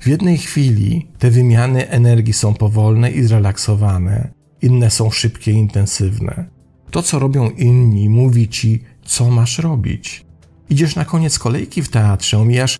W 0.00 0.06
jednej 0.06 0.38
chwili 0.38 1.08
te 1.18 1.30
wymiany 1.30 1.88
energii 1.88 2.32
są 2.32 2.54
powolne 2.54 3.10
i 3.10 3.22
zrelaksowane, 3.22 4.32
inne 4.62 4.90
są 4.90 5.10
szybkie 5.10 5.52
i 5.52 5.54
intensywne. 5.54 6.48
To, 6.90 7.02
co 7.02 7.18
robią 7.18 7.50
inni, 7.50 8.08
mówi 8.08 8.48
ci, 8.48 8.82
co 9.04 9.30
masz 9.30 9.58
robić. 9.58 10.26
Idziesz 10.70 10.96
na 10.96 11.04
koniec 11.04 11.38
kolejki 11.38 11.82
w 11.82 11.88
teatrze, 11.88 12.38
omijasz 12.38 12.78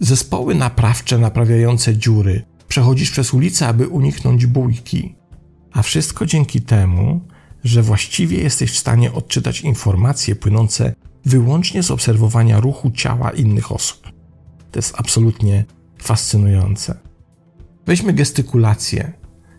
zespoły 0.00 0.54
naprawcze 0.54 1.18
naprawiające 1.18 1.96
dziury, 1.96 2.42
przechodzisz 2.68 3.10
przez 3.10 3.34
ulicę, 3.34 3.68
aby 3.68 3.88
uniknąć 3.88 4.46
bójki. 4.46 5.14
A 5.72 5.82
wszystko 5.82 6.26
dzięki 6.26 6.60
temu, 6.60 7.20
że 7.64 7.82
właściwie 7.82 8.38
jesteś 8.38 8.70
w 8.70 8.78
stanie 8.78 9.12
odczytać 9.12 9.60
informacje 9.60 10.36
płynące 10.36 10.94
wyłącznie 11.26 11.82
z 11.82 11.90
obserwowania 11.90 12.60
ruchu 12.60 12.90
ciała 12.90 13.30
innych 13.30 13.72
osób. 13.72 14.02
To 14.70 14.78
jest 14.78 14.94
absolutnie 14.96 15.64
fascynujące. 15.98 16.98
Weźmy 17.86 18.12
gestykulację. 18.12 19.12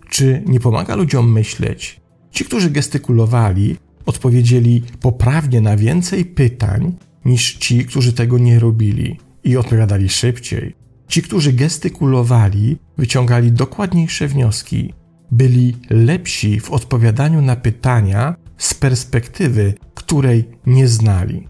Czy 0.09 0.43
nie 0.45 0.59
pomaga 0.59 0.95
ludziom 0.95 1.31
myśleć? 1.31 2.01
Ci, 2.31 2.45
którzy 2.45 2.69
gestykulowali, 2.69 3.77
odpowiedzieli 4.05 4.83
poprawnie 5.01 5.62
na 5.62 5.77
więcej 5.77 6.25
pytań 6.25 6.95
niż 7.25 7.53
ci, 7.53 7.86
którzy 7.86 8.13
tego 8.13 8.38
nie 8.38 8.59
robili 8.59 9.19
i 9.43 9.57
odpowiadali 9.57 10.09
szybciej. 10.09 10.75
Ci, 11.07 11.21
którzy 11.21 11.53
gestykulowali, 11.53 12.77
wyciągali 12.97 13.51
dokładniejsze 13.51 14.27
wnioski, 14.27 14.93
byli 15.31 15.75
lepsi 15.89 16.59
w 16.59 16.71
odpowiadaniu 16.71 17.41
na 17.41 17.55
pytania 17.55 18.36
z 18.57 18.74
perspektywy, 18.74 19.74
której 19.93 20.50
nie 20.65 20.88
znali. 20.88 21.47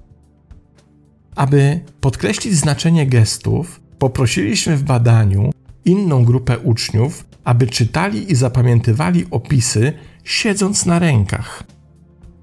Aby 1.38 1.80
podkreślić 2.02 2.54
znaczenie 2.54 3.08
gestów, 3.08 3.82
poprosiliśmy 4.00 4.78
w 4.78 4.84
badaniu 4.84 5.52
inną 5.86 6.26
grupę 6.26 6.60
uczniów, 6.60 7.26
aby 7.44 7.68
czytali 7.68 8.32
i 8.32 8.36
zapamiętywali 8.36 9.26
opisy 9.32 9.94
siedząc 10.24 10.86
na 10.86 11.00
rękach. 11.00 11.64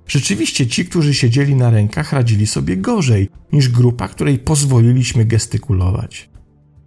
Rzeczywiście 0.06 0.66
ci, 0.66 0.84
którzy 0.84 1.14
siedzieli 1.14 1.54
na 1.54 1.70
rękach, 1.70 2.12
radzili 2.12 2.46
sobie 2.46 2.76
gorzej 2.76 3.28
niż 3.52 3.68
grupa, 3.68 4.08
której 4.08 4.38
pozwoliliśmy 4.38 5.24
gestykulować. 5.24 6.30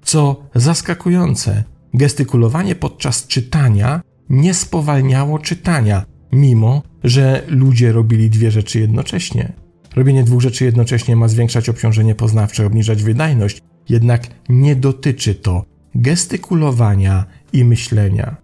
Co 0.01 0.43
zaskakujące, 0.55 1.63
gestykulowanie 1.93 2.75
podczas 2.75 3.27
czytania 3.27 4.01
nie 4.29 4.53
spowalniało 4.53 5.39
czytania, 5.39 6.05
mimo 6.31 6.83
że 7.03 7.43
ludzie 7.47 7.91
robili 7.91 8.29
dwie 8.29 8.51
rzeczy 8.51 8.79
jednocześnie. 8.79 9.66
Robienie 9.97 10.23
dwóch 10.23 10.41
rzeczy 10.41 10.65
jednocześnie 10.65 11.15
ma 11.15 11.27
zwiększać 11.27 11.69
obciążenie 11.69 12.15
poznawcze, 12.15 12.65
obniżać 12.65 13.03
wydajność, 13.03 13.61
jednak 13.89 14.27
nie 14.49 14.75
dotyczy 14.75 15.35
to 15.35 15.65
gestykulowania 15.95 17.25
i 17.53 17.65
myślenia. 17.65 18.35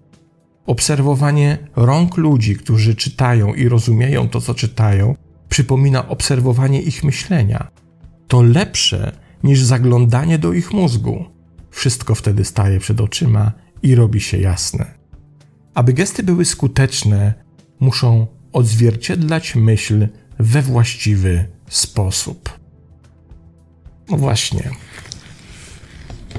Obserwowanie 0.66 1.58
rąk 1.76 2.18
ludzi, 2.18 2.56
którzy 2.56 2.96
czytają 2.96 3.54
i 3.54 3.68
rozumieją 3.68 4.30
to, 4.30 4.42
co 4.42 4.54
czytają, 4.54 5.16
przypomina 5.50 6.08
obserwowanie 6.08 6.82
ich 6.82 7.04
myślenia. 7.04 7.68
To 8.28 8.42
lepsze 8.42 9.12
niż 9.44 9.62
zaglądanie 9.62 10.40
do 10.40 10.54
ich 10.54 10.74
mózgu. 10.74 11.26
Wszystko 11.70 12.16
wtedy 12.16 12.46
staje 12.46 12.80
przed 12.80 13.02
oczyma 13.02 13.52
i 13.84 13.96
robi 13.96 14.22
się 14.22 14.38
jasne. 14.38 14.86
Aby 15.74 15.94
gesty 15.94 16.24
były 16.24 16.46
skuteczne, 16.46 17.34
muszą 17.80 18.28
odzwierciedlać 18.54 19.56
myśl 19.56 20.08
we 20.40 20.62
właściwy 20.62 21.46
sposób. 21.70 22.60
No 24.10 24.18
właśnie. 24.18 24.70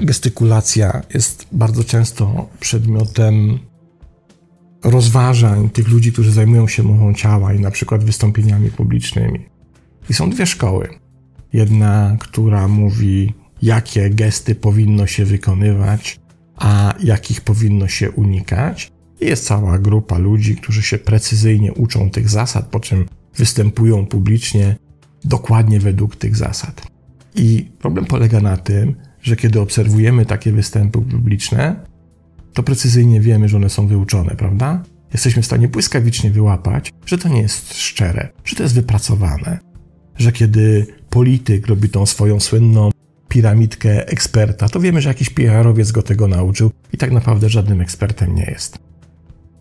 Gestykulacja 0.01 1.01
jest 1.13 1.47
bardzo 1.51 1.83
często 1.83 2.49
przedmiotem 2.59 3.59
rozważań 4.83 5.69
tych 5.69 5.87
ludzi, 5.87 6.13
którzy 6.13 6.31
zajmują 6.31 6.67
się 6.67 6.83
mową 6.83 7.13
ciała 7.13 7.53
i 7.53 7.59
na 7.59 7.71
przykład 7.71 8.03
wystąpieniami 8.03 8.69
publicznymi. 8.69 9.45
I 10.09 10.13
są 10.13 10.29
dwie 10.29 10.45
szkoły. 10.45 10.89
Jedna, 11.53 12.17
która 12.19 12.67
mówi, 12.67 13.33
jakie 13.61 14.09
gesty 14.09 14.55
powinno 14.55 15.07
się 15.07 15.25
wykonywać, 15.25 16.19
a 16.55 16.93
jakich 17.03 17.41
powinno 17.41 17.87
się 17.87 18.11
unikać. 18.11 18.91
I 19.21 19.25
jest 19.25 19.45
cała 19.45 19.79
grupa 19.79 20.17
ludzi, 20.17 20.55
którzy 20.55 20.81
się 20.81 20.97
precyzyjnie 20.97 21.73
uczą 21.73 22.09
tych 22.09 22.29
zasad, 22.29 22.67
po 22.67 22.79
czym 22.79 23.05
występują 23.37 24.05
publicznie 24.05 24.75
dokładnie 25.23 25.79
według 25.79 26.15
tych 26.15 26.35
zasad. 26.35 26.87
I 27.35 27.71
problem 27.79 28.05
polega 28.05 28.39
na 28.39 28.57
tym, 28.57 28.95
że 29.21 29.35
kiedy 29.35 29.59
obserwujemy 29.59 30.25
takie 30.25 30.51
występy 30.51 31.01
publiczne, 31.01 31.75
to 32.53 32.63
precyzyjnie 32.63 33.21
wiemy, 33.21 33.49
że 33.49 33.57
one 33.57 33.69
są 33.69 33.87
wyuczone, 33.87 34.35
prawda? 34.35 34.83
Jesteśmy 35.13 35.41
w 35.41 35.45
stanie 35.45 35.67
błyskawicznie 35.67 36.31
wyłapać, 36.31 36.93
że 37.05 37.17
to 37.17 37.29
nie 37.29 37.41
jest 37.41 37.73
szczere, 37.73 38.29
że 38.43 38.55
to 38.55 38.63
jest 38.63 38.75
wypracowane. 38.75 39.59
Że 40.17 40.31
kiedy 40.31 40.87
polityk 41.09 41.67
robi 41.67 41.89
tą 41.89 42.05
swoją 42.05 42.39
słynną 42.39 42.89
piramidkę 43.27 44.07
eksperta, 44.07 44.69
to 44.69 44.79
wiemy, 44.79 45.01
że 45.01 45.09
jakiś 45.09 45.29
PR-owiec 45.29 45.91
go 45.91 46.01
tego 46.01 46.27
nauczył 46.27 46.71
i 46.93 46.97
tak 46.97 47.11
naprawdę 47.11 47.49
żadnym 47.49 47.81
ekspertem 47.81 48.35
nie 48.35 48.43
jest. 48.43 48.79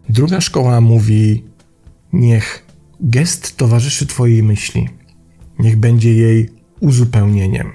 Druga 0.08 0.40
szkoła 0.40 0.80
mówi: 0.80 1.44
Niech 2.12 2.63
gest 3.04 3.56
towarzyszy 3.56 4.06
Twojej 4.06 4.42
myśli, 4.42 4.88
niech 5.58 5.76
będzie 5.76 6.14
jej 6.14 6.48
uzupełnieniem. 6.80 7.72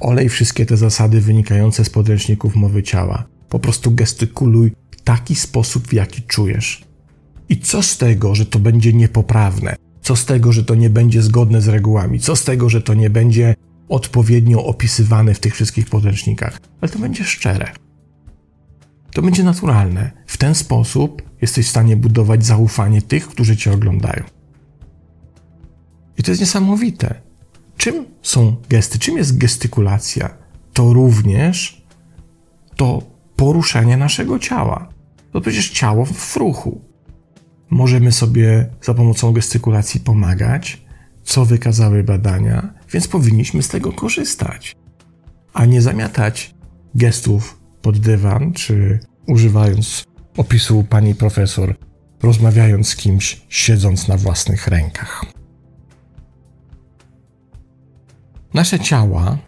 Olej 0.00 0.28
wszystkie 0.28 0.66
te 0.66 0.76
zasady 0.76 1.20
wynikające 1.20 1.84
z 1.84 1.90
podręczników 1.90 2.56
mowy 2.56 2.82
ciała. 2.82 3.26
Po 3.48 3.58
prostu 3.58 3.90
gestykuluj 3.90 4.72
w 4.90 5.00
taki 5.00 5.34
sposób, 5.34 5.88
w 5.88 5.92
jaki 5.92 6.22
czujesz. 6.22 6.84
I 7.48 7.56
co 7.56 7.82
z 7.82 7.98
tego, 7.98 8.34
że 8.34 8.46
to 8.46 8.58
będzie 8.58 8.92
niepoprawne? 8.92 9.76
Co 10.02 10.16
z 10.16 10.24
tego, 10.24 10.52
że 10.52 10.64
to 10.64 10.74
nie 10.74 10.90
będzie 10.90 11.22
zgodne 11.22 11.60
z 11.60 11.68
regułami? 11.68 12.20
Co 12.20 12.36
z 12.36 12.44
tego, 12.44 12.68
że 12.68 12.82
to 12.82 12.94
nie 12.94 13.10
będzie 13.10 13.54
odpowiednio 13.88 14.64
opisywane 14.64 15.34
w 15.34 15.40
tych 15.40 15.54
wszystkich 15.54 15.86
podręcznikach? 15.86 16.60
Ale 16.80 16.90
to 16.90 16.98
będzie 16.98 17.24
szczere. 17.24 17.72
To 19.18 19.22
będzie 19.22 19.44
naturalne. 19.44 20.10
W 20.26 20.36
ten 20.36 20.54
sposób 20.54 21.22
jesteś 21.42 21.66
w 21.66 21.70
stanie 21.70 21.96
budować 21.96 22.46
zaufanie 22.46 23.02
tych, 23.02 23.28
którzy 23.28 23.56
cię 23.56 23.72
oglądają. 23.72 24.24
I 26.18 26.22
to 26.22 26.30
jest 26.30 26.40
niesamowite. 26.40 27.20
Czym 27.76 28.06
są 28.22 28.56
gesty? 28.68 28.98
Czym 28.98 29.16
jest 29.16 29.38
gestykulacja? 29.38 30.30
To 30.72 30.92
również 30.92 31.82
to 32.76 33.02
poruszenie 33.36 33.96
naszego 33.96 34.38
ciała. 34.38 34.88
To 35.32 35.40
przecież 35.40 35.70
ciało 35.70 36.04
w 36.04 36.36
ruchu. 36.36 36.80
Możemy 37.70 38.12
sobie 38.12 38.68
za 38.82 38.94
pomocą 38.94 39.32
gestykulacji 39.32 40.00
pomagać, 40.00 40.82
co 41.22 41.44
wykazały 41.44 42.04
badania, 42.04 42.74
więc 42.92 43.08
powinniśmy 43.08 43.62
z 43.62 43.68
tego 43.68 43.92
korzystać, 43.92 44.76
a 45.52 45.64
nie 45.64 45.82
zamiatać 45.82 46.54
gestów 46.94 47.57
pod 47.82 47.98
dywan, 47.98 48.52
czy 48.52 49.00
używając 49.26 50.04
opisu 50.36 50.84
pani 50.84 51.14
profesor, 51.14 51.76
rozmawiając 52.22 52.88
z 52.88 52.96
kimś, 52.96 53.42
siedząc 53.48 54.08
na 54.08 54.16
własnych 54.16 54.68
rękach. 54.68 55.24
Nasze 58.54 58.80
ciała 58.80 59.38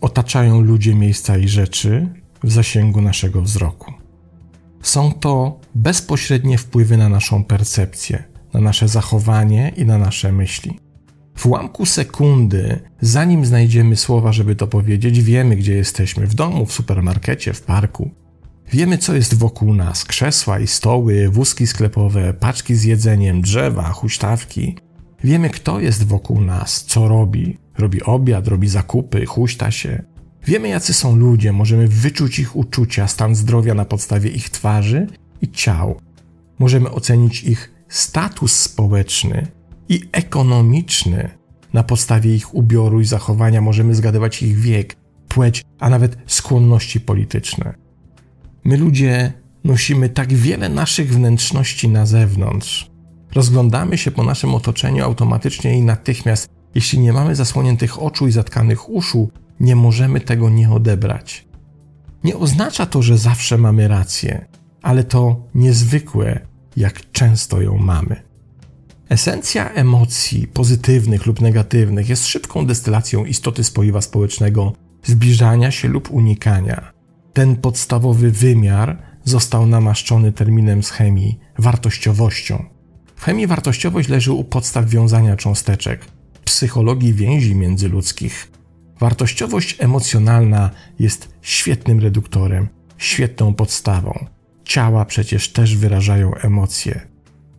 otaczają 0.00 0.60
ludzie, 0.60 0.94
miejsca 0.94 1.36
i 1.36 1.48
rzeczy 1.48 2.08
w 2.44 2.52
zasięgu 2.52 3.00
naszego 3.00 3.42
wzroku. 3.42 3.92
Są 4.82 5.12
to 5.12 5.60
bezpośrednie 5.74 6.58
wpływy 6.58 6.96
na 6.96 7.08
naszą 7.08 7.44
percepcję, 7.44 8.24
na 8.52 8.60
nasze 8.60 8.88
zachowanie 8.88 9.72
i 9.76 9.84
na 9.84 9.98
nasze 9.98 10.32
myśli. 10.32 10.87
W 11.38 11.46
ułamku 11.46 11.86
sekundy, 11.86 12.80
zanim 13.00 13.46
znajdziemy 13.46 13.96
słowa, 13.96 14.32
żeby 14.32 14.56
to 14.56 14.66
powiedzieć, 14.66 15.22
wiemy, 15.22 15.56
gdzie 15.56 15.74
jesteśmy 15.74 16.26
w 16.26 16.34
domu, 16.34 16.66
w 16.66 16.72
supermarkecie, 16.72 17.52
w 17.52 17.62
parku. 17.62 18.10
Wiemy, 18.72 18.98
co 18.98 19.14
jest 19.14 19.34
wokół 19.34 19.74
nas: 19.74 20.04
krzesła 20.04 20.58
i 20.58 20.66
stoły, 20.66 21.28
wózki 21.28 21.66
sklepowe, 21.66 22.34
paczki 22.34 22.74
z 22.74 22.84
jedzeniem, 22.84 23.40
drzewa, 23.40 23.92
huśtawki. 23.92 24.76
Wiemy, 25.24 25.50
kto 25.50 25.80
jest 25.80 26.06
wokół 26.06 26.40
nas, 26.40 26.84
co 26.84 27.08
robi. 27.08 27.58
Robi 27.78 28.02
obiad, 28.02 28.48
robi 28.48 28.68
zakupy, 28.68 29.26
huśta 29.26 29.70
się. 29.70 30.02
Wiemy, 30.46 30.68
jacy 30.68 30.94
są 30.94 31.16
ludzie, 31.16 31.52
możemy 31.52 31.88
wyczuć 31.88 32.38
ich 32.38 32.56
uczucia, 32.56 33.08
stan 33.08 33.34
zdrowia 33.34 33.74
na 33.74 33.84
podstawie 33.84 34.30
ich 34.30 34.50
twarzy 34.50 35.06
i 35.42 35.50
ciał. 35.50 36.00
Możemy 36.58 36.90
ocenić 36.90 37.44
ich 37.44 37.72
status 37.88 38.52
społeczny 38.52 39.57
i 39.88 40.00
ekonomiczny. 40.12 41.30
Na 41.72 41.82
podstawie 41.82 42.34
ich 42.34 42.54
ubioru 42.54 43.00
i 43.00 43.04
zachowania 43.04 43.60
możemy 43.60 43.94
zgadywać 43.94 44.42
ich 44.42 44.58
wiek, 44.58 44.96
płeć, 45.28 45.64
a 45.78 45.90
nawet 45.90 46.16
skłonności 46.26 47.00
polityczne. 47.00 47.74
My 48.64 48.76
ludzie 48.76 49.32
nosimy 49.64 50.08
tak 50.08 50.32
wiele 50.32 50.68
naszych 50.68 51.14
wnętrzności 51.14 51.88
na 51.88 52.06
zewnątrz. 52.06 52.90
Rozglądamy 53.34 53.98
się 53.98 54.10
po 54.10 54.22
naszym 54.22 54.54
otoczeniu 54.54 55.04
automatycznie 55.04 55.78
i 55.78 55.82
natychmiast, 55.82 56.48
jeśli 56.74 56.98
nie 56.98 57.12
mamy 57.12 57.34
zasłoniętych 57.34 58.02
oczu 58.02 58.28
i 58.28 58.32
zatkanych 58.32 58.90
uszu, 58.90 59.30
nie 59.60 59.76
możemy 59.76 60.20
tego 60.20 60.50
nie 60.50 60.70
odebrać. 60.70 61.48
Nie 62.24 62.36
oznacza 62.36 62.86
to, 62.86 63.02
że 63.02 63.18
zawsze 63.18 63.58
mamy 63.58 63.88
rację, 63.88 64.46
ale 64.82 65.04
to 65.04 65.44
niezwykłe, 65.54 66.40
jak 66.76 67.12
często 67.12 67.60
ją 67.60 67.78
mamy. 67.78 68.27
Esencja 69.08 69.70
emocji, 69.70 70.46
pozytywnych 70.46 71.26
lub 71.26 71.40
negatywnych, 71.40 72.08
jest 72.08 72.26
szybką 72.26 72.66
destylacją 72.66 73.24
istoty 73.24 73.64
spoiwa 73.64 74.00
społecznego, 74.00 74.72
zbliżania 75.04 75.70
się 75.70 75.88
lub 75.88 76.10
unikania. 76.10 76.92
Ten 77.32 77.56
podstawowy 77.56 78.30
wymiar 78.30 79.02
został 79.24 79.66
namaszczony 79.66 80.32
terminem 80.32 80.82
z 80.82 80.90
chemii 80.90 81.38
wartościowością. 81.58 82.64
W 83.16 83.24
chemii 83.24 83.46
wartościowość 83.46 84.08
leży 84.08 84.32
u 84.32 84.44
podstaw 84.44 84.86
wiązania 84.86 85.36
cząsteczek, 85.36 86.06
psychologii 86.44 87.14
więzi 87.14 87.54
międzyludzkich. 87.54 88.50
Wartościowość 89.00 89.76
emocjonalna 89.78 90.70
jest 90.98 91.28
świetnym 91.42 92.00
reduktorem, 92.00 92.68
świetną 92.98 93.54
podstawą. 93.54 94.26
Ciała 94.64 95.04
przecież 95.04 95.52
też 95.52 95.76
wyrażają 95.76 96.34
emocje. 96.34 97.07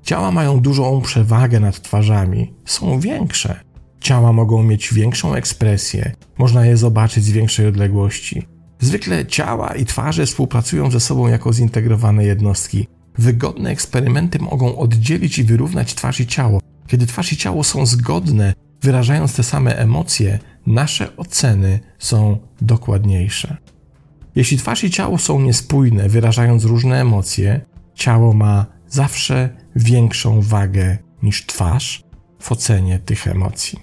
Ciała 0.04 0.32
mają 0.32 0.60
dużą 0.60 1.02
przewagę 1.02 1.60
nad 1.60 1.82
twarzami, 1.82 2.54
są 2.66 3.00
większe. 3.00 3.60
Ciała 4.00 4.34
mogą 4.34 4.64
mieć 4.64 4.94
większą 4.94 5.34
ekspresję, 5.34 6.12
można 6.38 6.66
je 6.66 6.78
zobaczyć 6.78 7.24
z 7.24 7.30
większej 7.30 7.68
odległości. 7.68 8.48
Zwykle 8.80 9.26
ciała 9.26 9.76
i 9.76 9.86
twarze 9.86 10.26
współpracują 10.26 10.92
ze 10.92 11.00
sobą 11.00 11.28
jako 11.28 11.54
zintegrowane 11.54 12.26
jednostki. 12.26 12.88
Wygodne 13.18 13.70
eksperymenty 13.70 14.40
mogą 14.40 14.78
oddzielić 14.78 15.40
i 15.40 15.44
wyrównać 15.44 15.96
twarz 15.96 16.20
i 16.20 16.28
ciało. 16.28 16.62
Kiedy 16.88 17.08
twarz 17.08 17.34
i 17.34 17.38
ciało 17.38 17.64
są 17.64 17.86
zgodne, 17.86 18.54
wyrażając 18.82 19.36
te 19.36 19.44
same 19.44 19.78
emocje, 19.78 20.40
nasze 20.68 21.18
oceny 21.18 21.80
są 22.00 22.38
dokładniejsze. 22.62 23.58
Jeśli 24.36 24.58
twarz 24.58 24.84
i 24.84 24.90
ciało 24.90 25.18
są 25.18 25.40
niespójne, 25.40 26.10
wyrażając 26.10 26.64
różne 26.64 27.02
emocje, 27.02 27.62
ciało 27.94 28.34
ma 28.34 28.66
zawsze 28.90 29.50
większą 29.76 30.42
wagę 30.42 30.98
niż 31.24 31.46
twarz 31.46 32.04
w 32.40 32.52
ocenie 32.52 33.00
tych 33.00 33.28
emocji. 33.28 33.80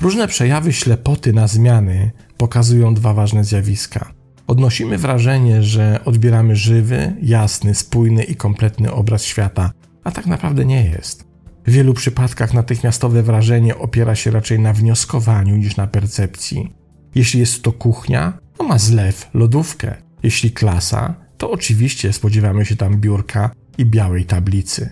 Różne 0.00 0.28
przejawy 0.28 0.72
ślepoty 0.72 1.32
na 1.32 1.46
zmiany 1.46 2.10
pokazują 2.36 2.94
dwa 2.94 3.14
ważne 3.14 3.44
zjawiska. 3.44 4.12
Odnosimy 4.46 4.98
wrażenie, 4.98 5.62
że 5.62 6.00
odbieramy 6.04 6.56
żywy, 6.56 7.16
jasny, 7.22 7.74
spójny 7.74 8.24
i 8.24 8.36
kompletny 8.36 8.92
obraz 8.92 9.24
świata, 9.24 9.72
a 10.04 10.10
tak 10.10 10.26
naprawdę 10.26 10.64
nie 10.64 10.84
jest. 10.84 11.24
W 11.66 11.70
wielu 11.70 11.94
przypadkach 11.94 12.54
natychmiastowe 12.54 13.22
wrażenie 13.22 13.78
opiera 13.78 14.14
się 14.14 14.30
raczej 14.30 14.60
na 14.60 14.72
wnioskowaniu 14.72 15.56
niż 15.56 15.76
na 15.76 15.86
percepcji. 15.86 16.72
Jeśli 17.14 17.40
jest 17.40 17.62
to 17.62 17.72
kuchnia, 17.72 18.38
to 18.56 18.64
ma 18.64 18.78
zlew, 18.78 19.30
lodówkę. 19.34 19.94
Jeśli 20.22 20.50
klasa, 20.50 21.14
to 21.38 21.50
oczywiście 21.50 22.12
spodziewamy 22.12 22.64
się 22.64 22.76
tam 22.76 23.00
biurka 23.00 23.50
i 23.82 23.86
białej 23.86 24.24
tablicy. 24.24 24.90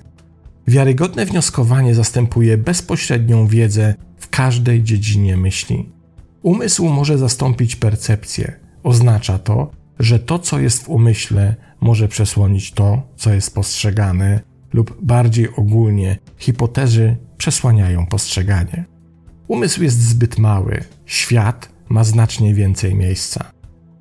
Wiarygodne 0.66 1.26
wnioskowanie 1.26 1.94
zastępuje 1.94 2.58
bezpośrednią 2.58 3.46
wiedzę 3.46 3.94
w 4.16 4.28
każdej 4.28 4.82
dziedzinie 4.82 5.36
myśli. 5.36 5.88
Umysł 6.42 6.88
może 6.88 7.18
zastąpić 7.18 7.76
percepcję. 7.76 8.52
Oznacza 8.82 9.38
to, 9.38 9.70
że 9.98 10.18
to, 10.18 10.38
co 10.38 10.60
jest 10.60 10.82
w 10.82 10.88
umyśle, 10.88 11.56
może 11.80 12.08
przesłonić 12.08 12.72
to, 12.72 13.02
co 13.16 13.32
jest 13.32 13.54
postrzegane, 13.54 14.40
lub 14.72 14.98
bardziej 15.02 15.48
ogólnie, 15.56 16.18
hipotezy 16.38 17.16
przesłaniają 17.36 18.06
postrzeganie. 18.06 18.84
Umysł 19.48 19.82
jest 19.82 20.00
zbyt 20.00 20.38
mały, 20.38 20.84
świat 21.06 21.68
ma 21.88 22.04
znacznie 22.04 22.54
więcej 22.54 22.94
miejsca. 22.94 23.52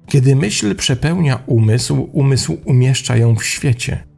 Kiedy 0.08 0.36
myśl 0.36 0.76
przepełnia 0.76 1.40
umysł, 1.46 2.10
umysł 2.12 2.58
umieszcza 2.66 3.18
ją 3.18 3.36
w 3.36 3.44
świecie. 3.44 4.09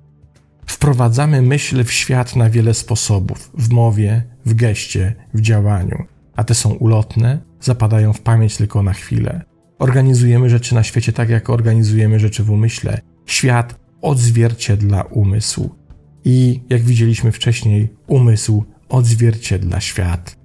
Wprowadzamy 0.72 1.42
myśl 1.42 1.84
w 1.84 1.92
świat 1.92 2.36
na 2.36 2.50
wiele 2.50 2.74
sposobów 2.74 3.52
w 3.54 3.70
mowie, 3.70 4.24
w 4.46 4.54
geście, 4.54 5.16
w 5.34 5.42
działaniu, 5.42 6.06
a 6.36 6.44
te 6.44 6.56
są 6.56 6.70
ulotne, 6.70 7.42
zapadają 7.62 8.14
w 8.14 8.22
pamięć 8.22 8.58
tylko 8.58 8.84
na 8.84 8.94
chwilę. 8.94 9.42
Organizujemy 9.80 10.50
rzeczy 10.50 10.76
na 10.76 10.84
świecie 10.84 11.14
tak, 11.14 11.30
jak 11.30 11.50
organizujemy 11.50 12.20
rzeczy 12.20 12.44
w 12.44 12.52
umyśle. 12.52 13.02
Świat 13.26 13.80
odzwierciedla 14.02 15.02
umysł. 15.02 15.76
I 16.26 16.62
jak 16.70 16.82
widzieliśmy 16.82 17.32
wcześniej, 17.32 17.94
umysł 18.08 18.64
odzwierciedla 18.90 19.82
świat. 19.82 20.38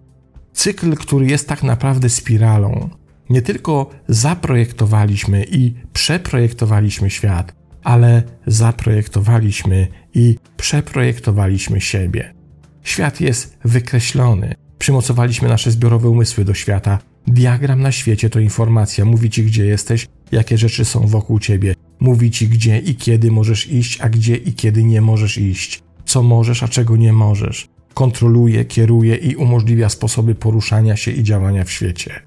Cykl, 0.52 0.96
który 0.96 1.26
jest 1.26 1.48
tak 1.48 1.62
naprawdę 1.62 2.08
spiralą. 2.08 2.90
Nie 3.30 3.42
tylko 3.42 3.90
zaprojektowaliśmy 4.08 5.44
i 5.50 5.74
przeprojektowaliśmy 5.92 7.10
świat, 7.10 7.65
ale 7.86 8.22
zaprojektowaliśmy 8.46 9.88
i 10.14 10.36
przeprojektowaliśmy 10.56 11.80
siebie. 11.80 12.34
Świat 12.82 13.20
jest 13.20 13.58
wykreślony. 13.64 14.54
Przymocowaliśmy 14.78 15.48
nasze 15.48 15.70
zbiorowe 15.70 16.08
umysły 16.08 16.44
do 16.44 16.54
świata. 16.54 16.98
Diagram 17.26 17.82
na 17.82 17.92
świecie 17.92 18.30
to 18.30 18.40
informacja, 18.40 19.04
mówi 19.04 19.30
ci, 19.30 19.44
gdzie 19.44 19.64
jesteś, 19.64 20.08
jakie 20.32 20.58
rzeczy 20.58 20.84
są 20.84 21.06
wokół 21.06 21.38
ciebie. 21.38 21.74
Mówi 22.00 22.30
ci, 22.30 22.48
gdzie 22.48 22.78
i 22.78 22.94
kiedy 22.94 23.30
możesz 23.30 23.72
iść, 23.72 24.00
a 24.00 24.08
gdzie 24.08 24.36
i 24.36 24.52
kiedy 24.52 24.84
nie 24.84 25.00
możesz 25.00 25.38
iść. 25.38 25.82
Co 26.04 26.22
możesz, 26.22 26.62
a 26.62 26.68
czego 26.68 26.96
nie 26.96 27.12
możesz. 27.12 27.68
Kontroluje, 27.94 28.64
kieruje 28.64 29.16
i 29.16 29.36
umożliwia 29.36 29.88
sposoby 29.88 30.34
poruszania 30.34 30.96
się 30.96 31.10
i 31.10 31.22
działania 31.22 31.64
w 31.64 31.70
świecie. 31.70 32.20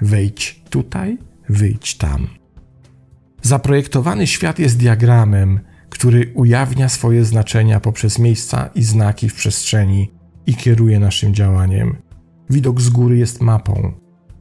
Wejdź 0.00 0.60
tutaj, 0.70 1.18
wyjdź 1.48 1.94
tam. 1.96 2.28
Zaprojektowany 3.46 4.26
świat 4.26 4.58
jest 4.58 4.78
diagramem, 4.78 5.60
który 5.88 6.32
ujawnia 6.34 6.88
swoje 6.88 7.24
znaczenia 7.24 7.80
poprzez 7.80 8.18
miejsca 8.18 8.70
i 8.74 8.82
znaki 8.82 9.28
w 9.28 9.34
przestrzeni 9.34 10.10
i 10.46 10.54
kieruje 10.54 11.00
naszym 11.00 11.34
działaniem. 11.34 11.96
Widok 12.50 12.80
z 12.80 12.88
góry 12.88 13.16
jest 13.16 13.40
mapą. 13.40 13.92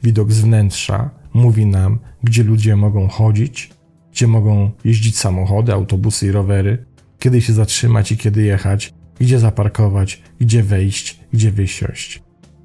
Widok 0.03 0.31
z 0.31 0.41
wnętrza 0.41 1.09
mówi 1.33 1.65
nam, 1.65 1.99
gdzie 2.23 2.43
ludzie 2.43 2.75
mogą 2.75 3.07
chodzić, 3.07 3.69
gdzie 4.11 4.27
mogą 4.27 4.71
jeździć 4.83 5.17
samochody, 5.17 5.73
autobusy 5.73 6.27
i 6.27 6.31
rowery, 6.31 6.85
kiedy 7.19 7.41
się 7.41 7.53
zatrzymać 7.53 8.11
i 8.11 8.17
kiedy 8.17 8.43
jechać, 8.43 8.93
gdzie 9.19 9.39
zaparkować, 9.39 10.21
gdzie 10.39 10.63
wejść, 10.63 11.19
gdzie 11.33 11.51
wysiąść. 11.51 12.23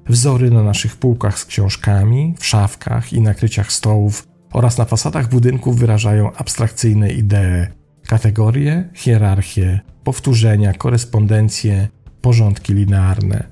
Wzory 0.09 0.51
na 0.51 0.63
naszych 0.63 0.97
półkach 0.97 1.39
z 1.39 1.45
książkami, 1.45 2.35
w 2.39 2.45
szafkach 2.45 3.13
i 3.13 3.21
nakryciach 3.21 3.71
stołów 3.71 4.30
oraz 4.51 4.77
na 4.77 4.85
fasadach 4.85 5.29
budynków 5.29 5.79
wyrażają 5.79 6.33
abstrakcyjne 6.33 7.11
idee, 7.11 7.67
kategorie, 8.07 8.89
hierarchie, 8.93 9.79
powtórzenia, 10.03 10.73
korespondencje, 10.73 11.87
porządki 12.21 12.73
linearne. 12.73 13.43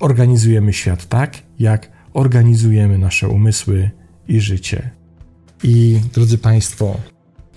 Organizujemy 0.00 0.72
świat 0.72 1.06
tak, 1.06 1.42
jak 1.58 1.90
organizujemy 2.12 2.98
nasze 2.98 3.28
umysły 3.28 3.90
i 4.28 4.40
życie. 4.40 4.90
I 5.62 6.00
drodzy 6.12 6.38
Państwo, 6.38 6.96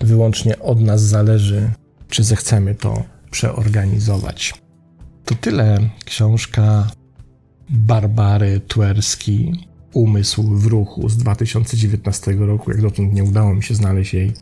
wyłącznie 0.00 0.58
od 0.58 0.80
nas 0.80 1.02
zależy, 1.02 1.70
czy 2.08 2.24
zechcemy 2.24 2.74
to 2.74 3.04
przeorganizować. 3.30 4.54
To 5.24 5.34
tyle 5.34 5.78
książka 6.04 6.90
Barbary 7.70 8.60
Twerski 8.68 9.69
Umysł 9.92 10.42
w 10.42 10.66
ruchu 10.66 11.08
z 11.08 11.16
2019 11.16 12.32
roku. 12.32 12.70
Jak 12.70 12.80
dotąd 12.80 13.12
nie 13.12 13.24
udało 13.24 13.54
mi 13.54 13.62
się 13.62 13.74
znaleźć 13.74 14.14
jej 14.14 14.32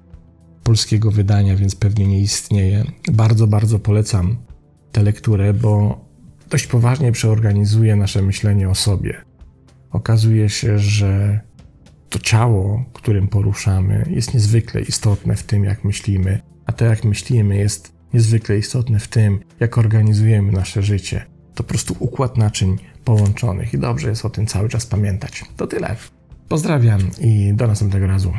polskiego 0.62 1.10
wydania, 1.10 1.56
więc 1.56 1.74
pewnie 1.74 2.06
nie 2.06 2.20
istnieje. 2.20 2.84
Bardzo, 3.12 3.46
bardzo 3.46 3.78
polecam 3.78 4.36
tę 4.92 5.02
lekturę, 5.02 5.54
bo 5.54 6.04
dość 6.50 6.66
poważnie 6.66 7.12
przeorganizuje 7.12 7.96
nasze 7.96 8.22
myślenie 8.22 8.68
o 8.68 8.74
sobie. 8.74 9.14
Okazuje 9.90 10.48
się, 10.48 10.78
że 10.78 11.40
to 12.08 12.18
ciało, 12.18 12.84
którym 12.92 13.28
poruszamy, 13.28 14.04
jest 14.10 14.34
niezwykle 14.34 14.80
istotne 14.80 15.36
w 15.36 15.42
tym, 15.42 15.64
jak 15.64 15.84
myślimy, 15.84 16.40
a 16.66 16.72
to, 16.72 16.84
jak 16.84 17.04
myślimy, 17.04 17.56
jest 17.56 17.92
niezwykle 18.14 18.58
istotne 18.58 19.00
w 19.00 19.08
tym, 19.08 19.40
jak 19.60 19.78
organizujemy 19.78 20.52
nasze 20.52 20.82
życie. 20.82 21.24
To 21.54 21.62
po 21.62 21.68
prostu 21.68 21.96
układ 21.98 22.36
naczyń 22.36 22.76
połączonych 23.08 23.74
i 23.74 23.78
dobrze 23.78 24.08
jest 24.08 24.24
o 24.24 24.30
tym 24.30 24.46
cały 24.46 24.68
czas 24.68 24.86
pamiętać. 24.86 25.44
To 25.56 25.66
tyle. 25.66 25.96
Pozdrawiam 26.48 27.00
i 27.20 27.52
do 27.54 27.66
następnego 27.66 28.06
razu. 28.06 28.32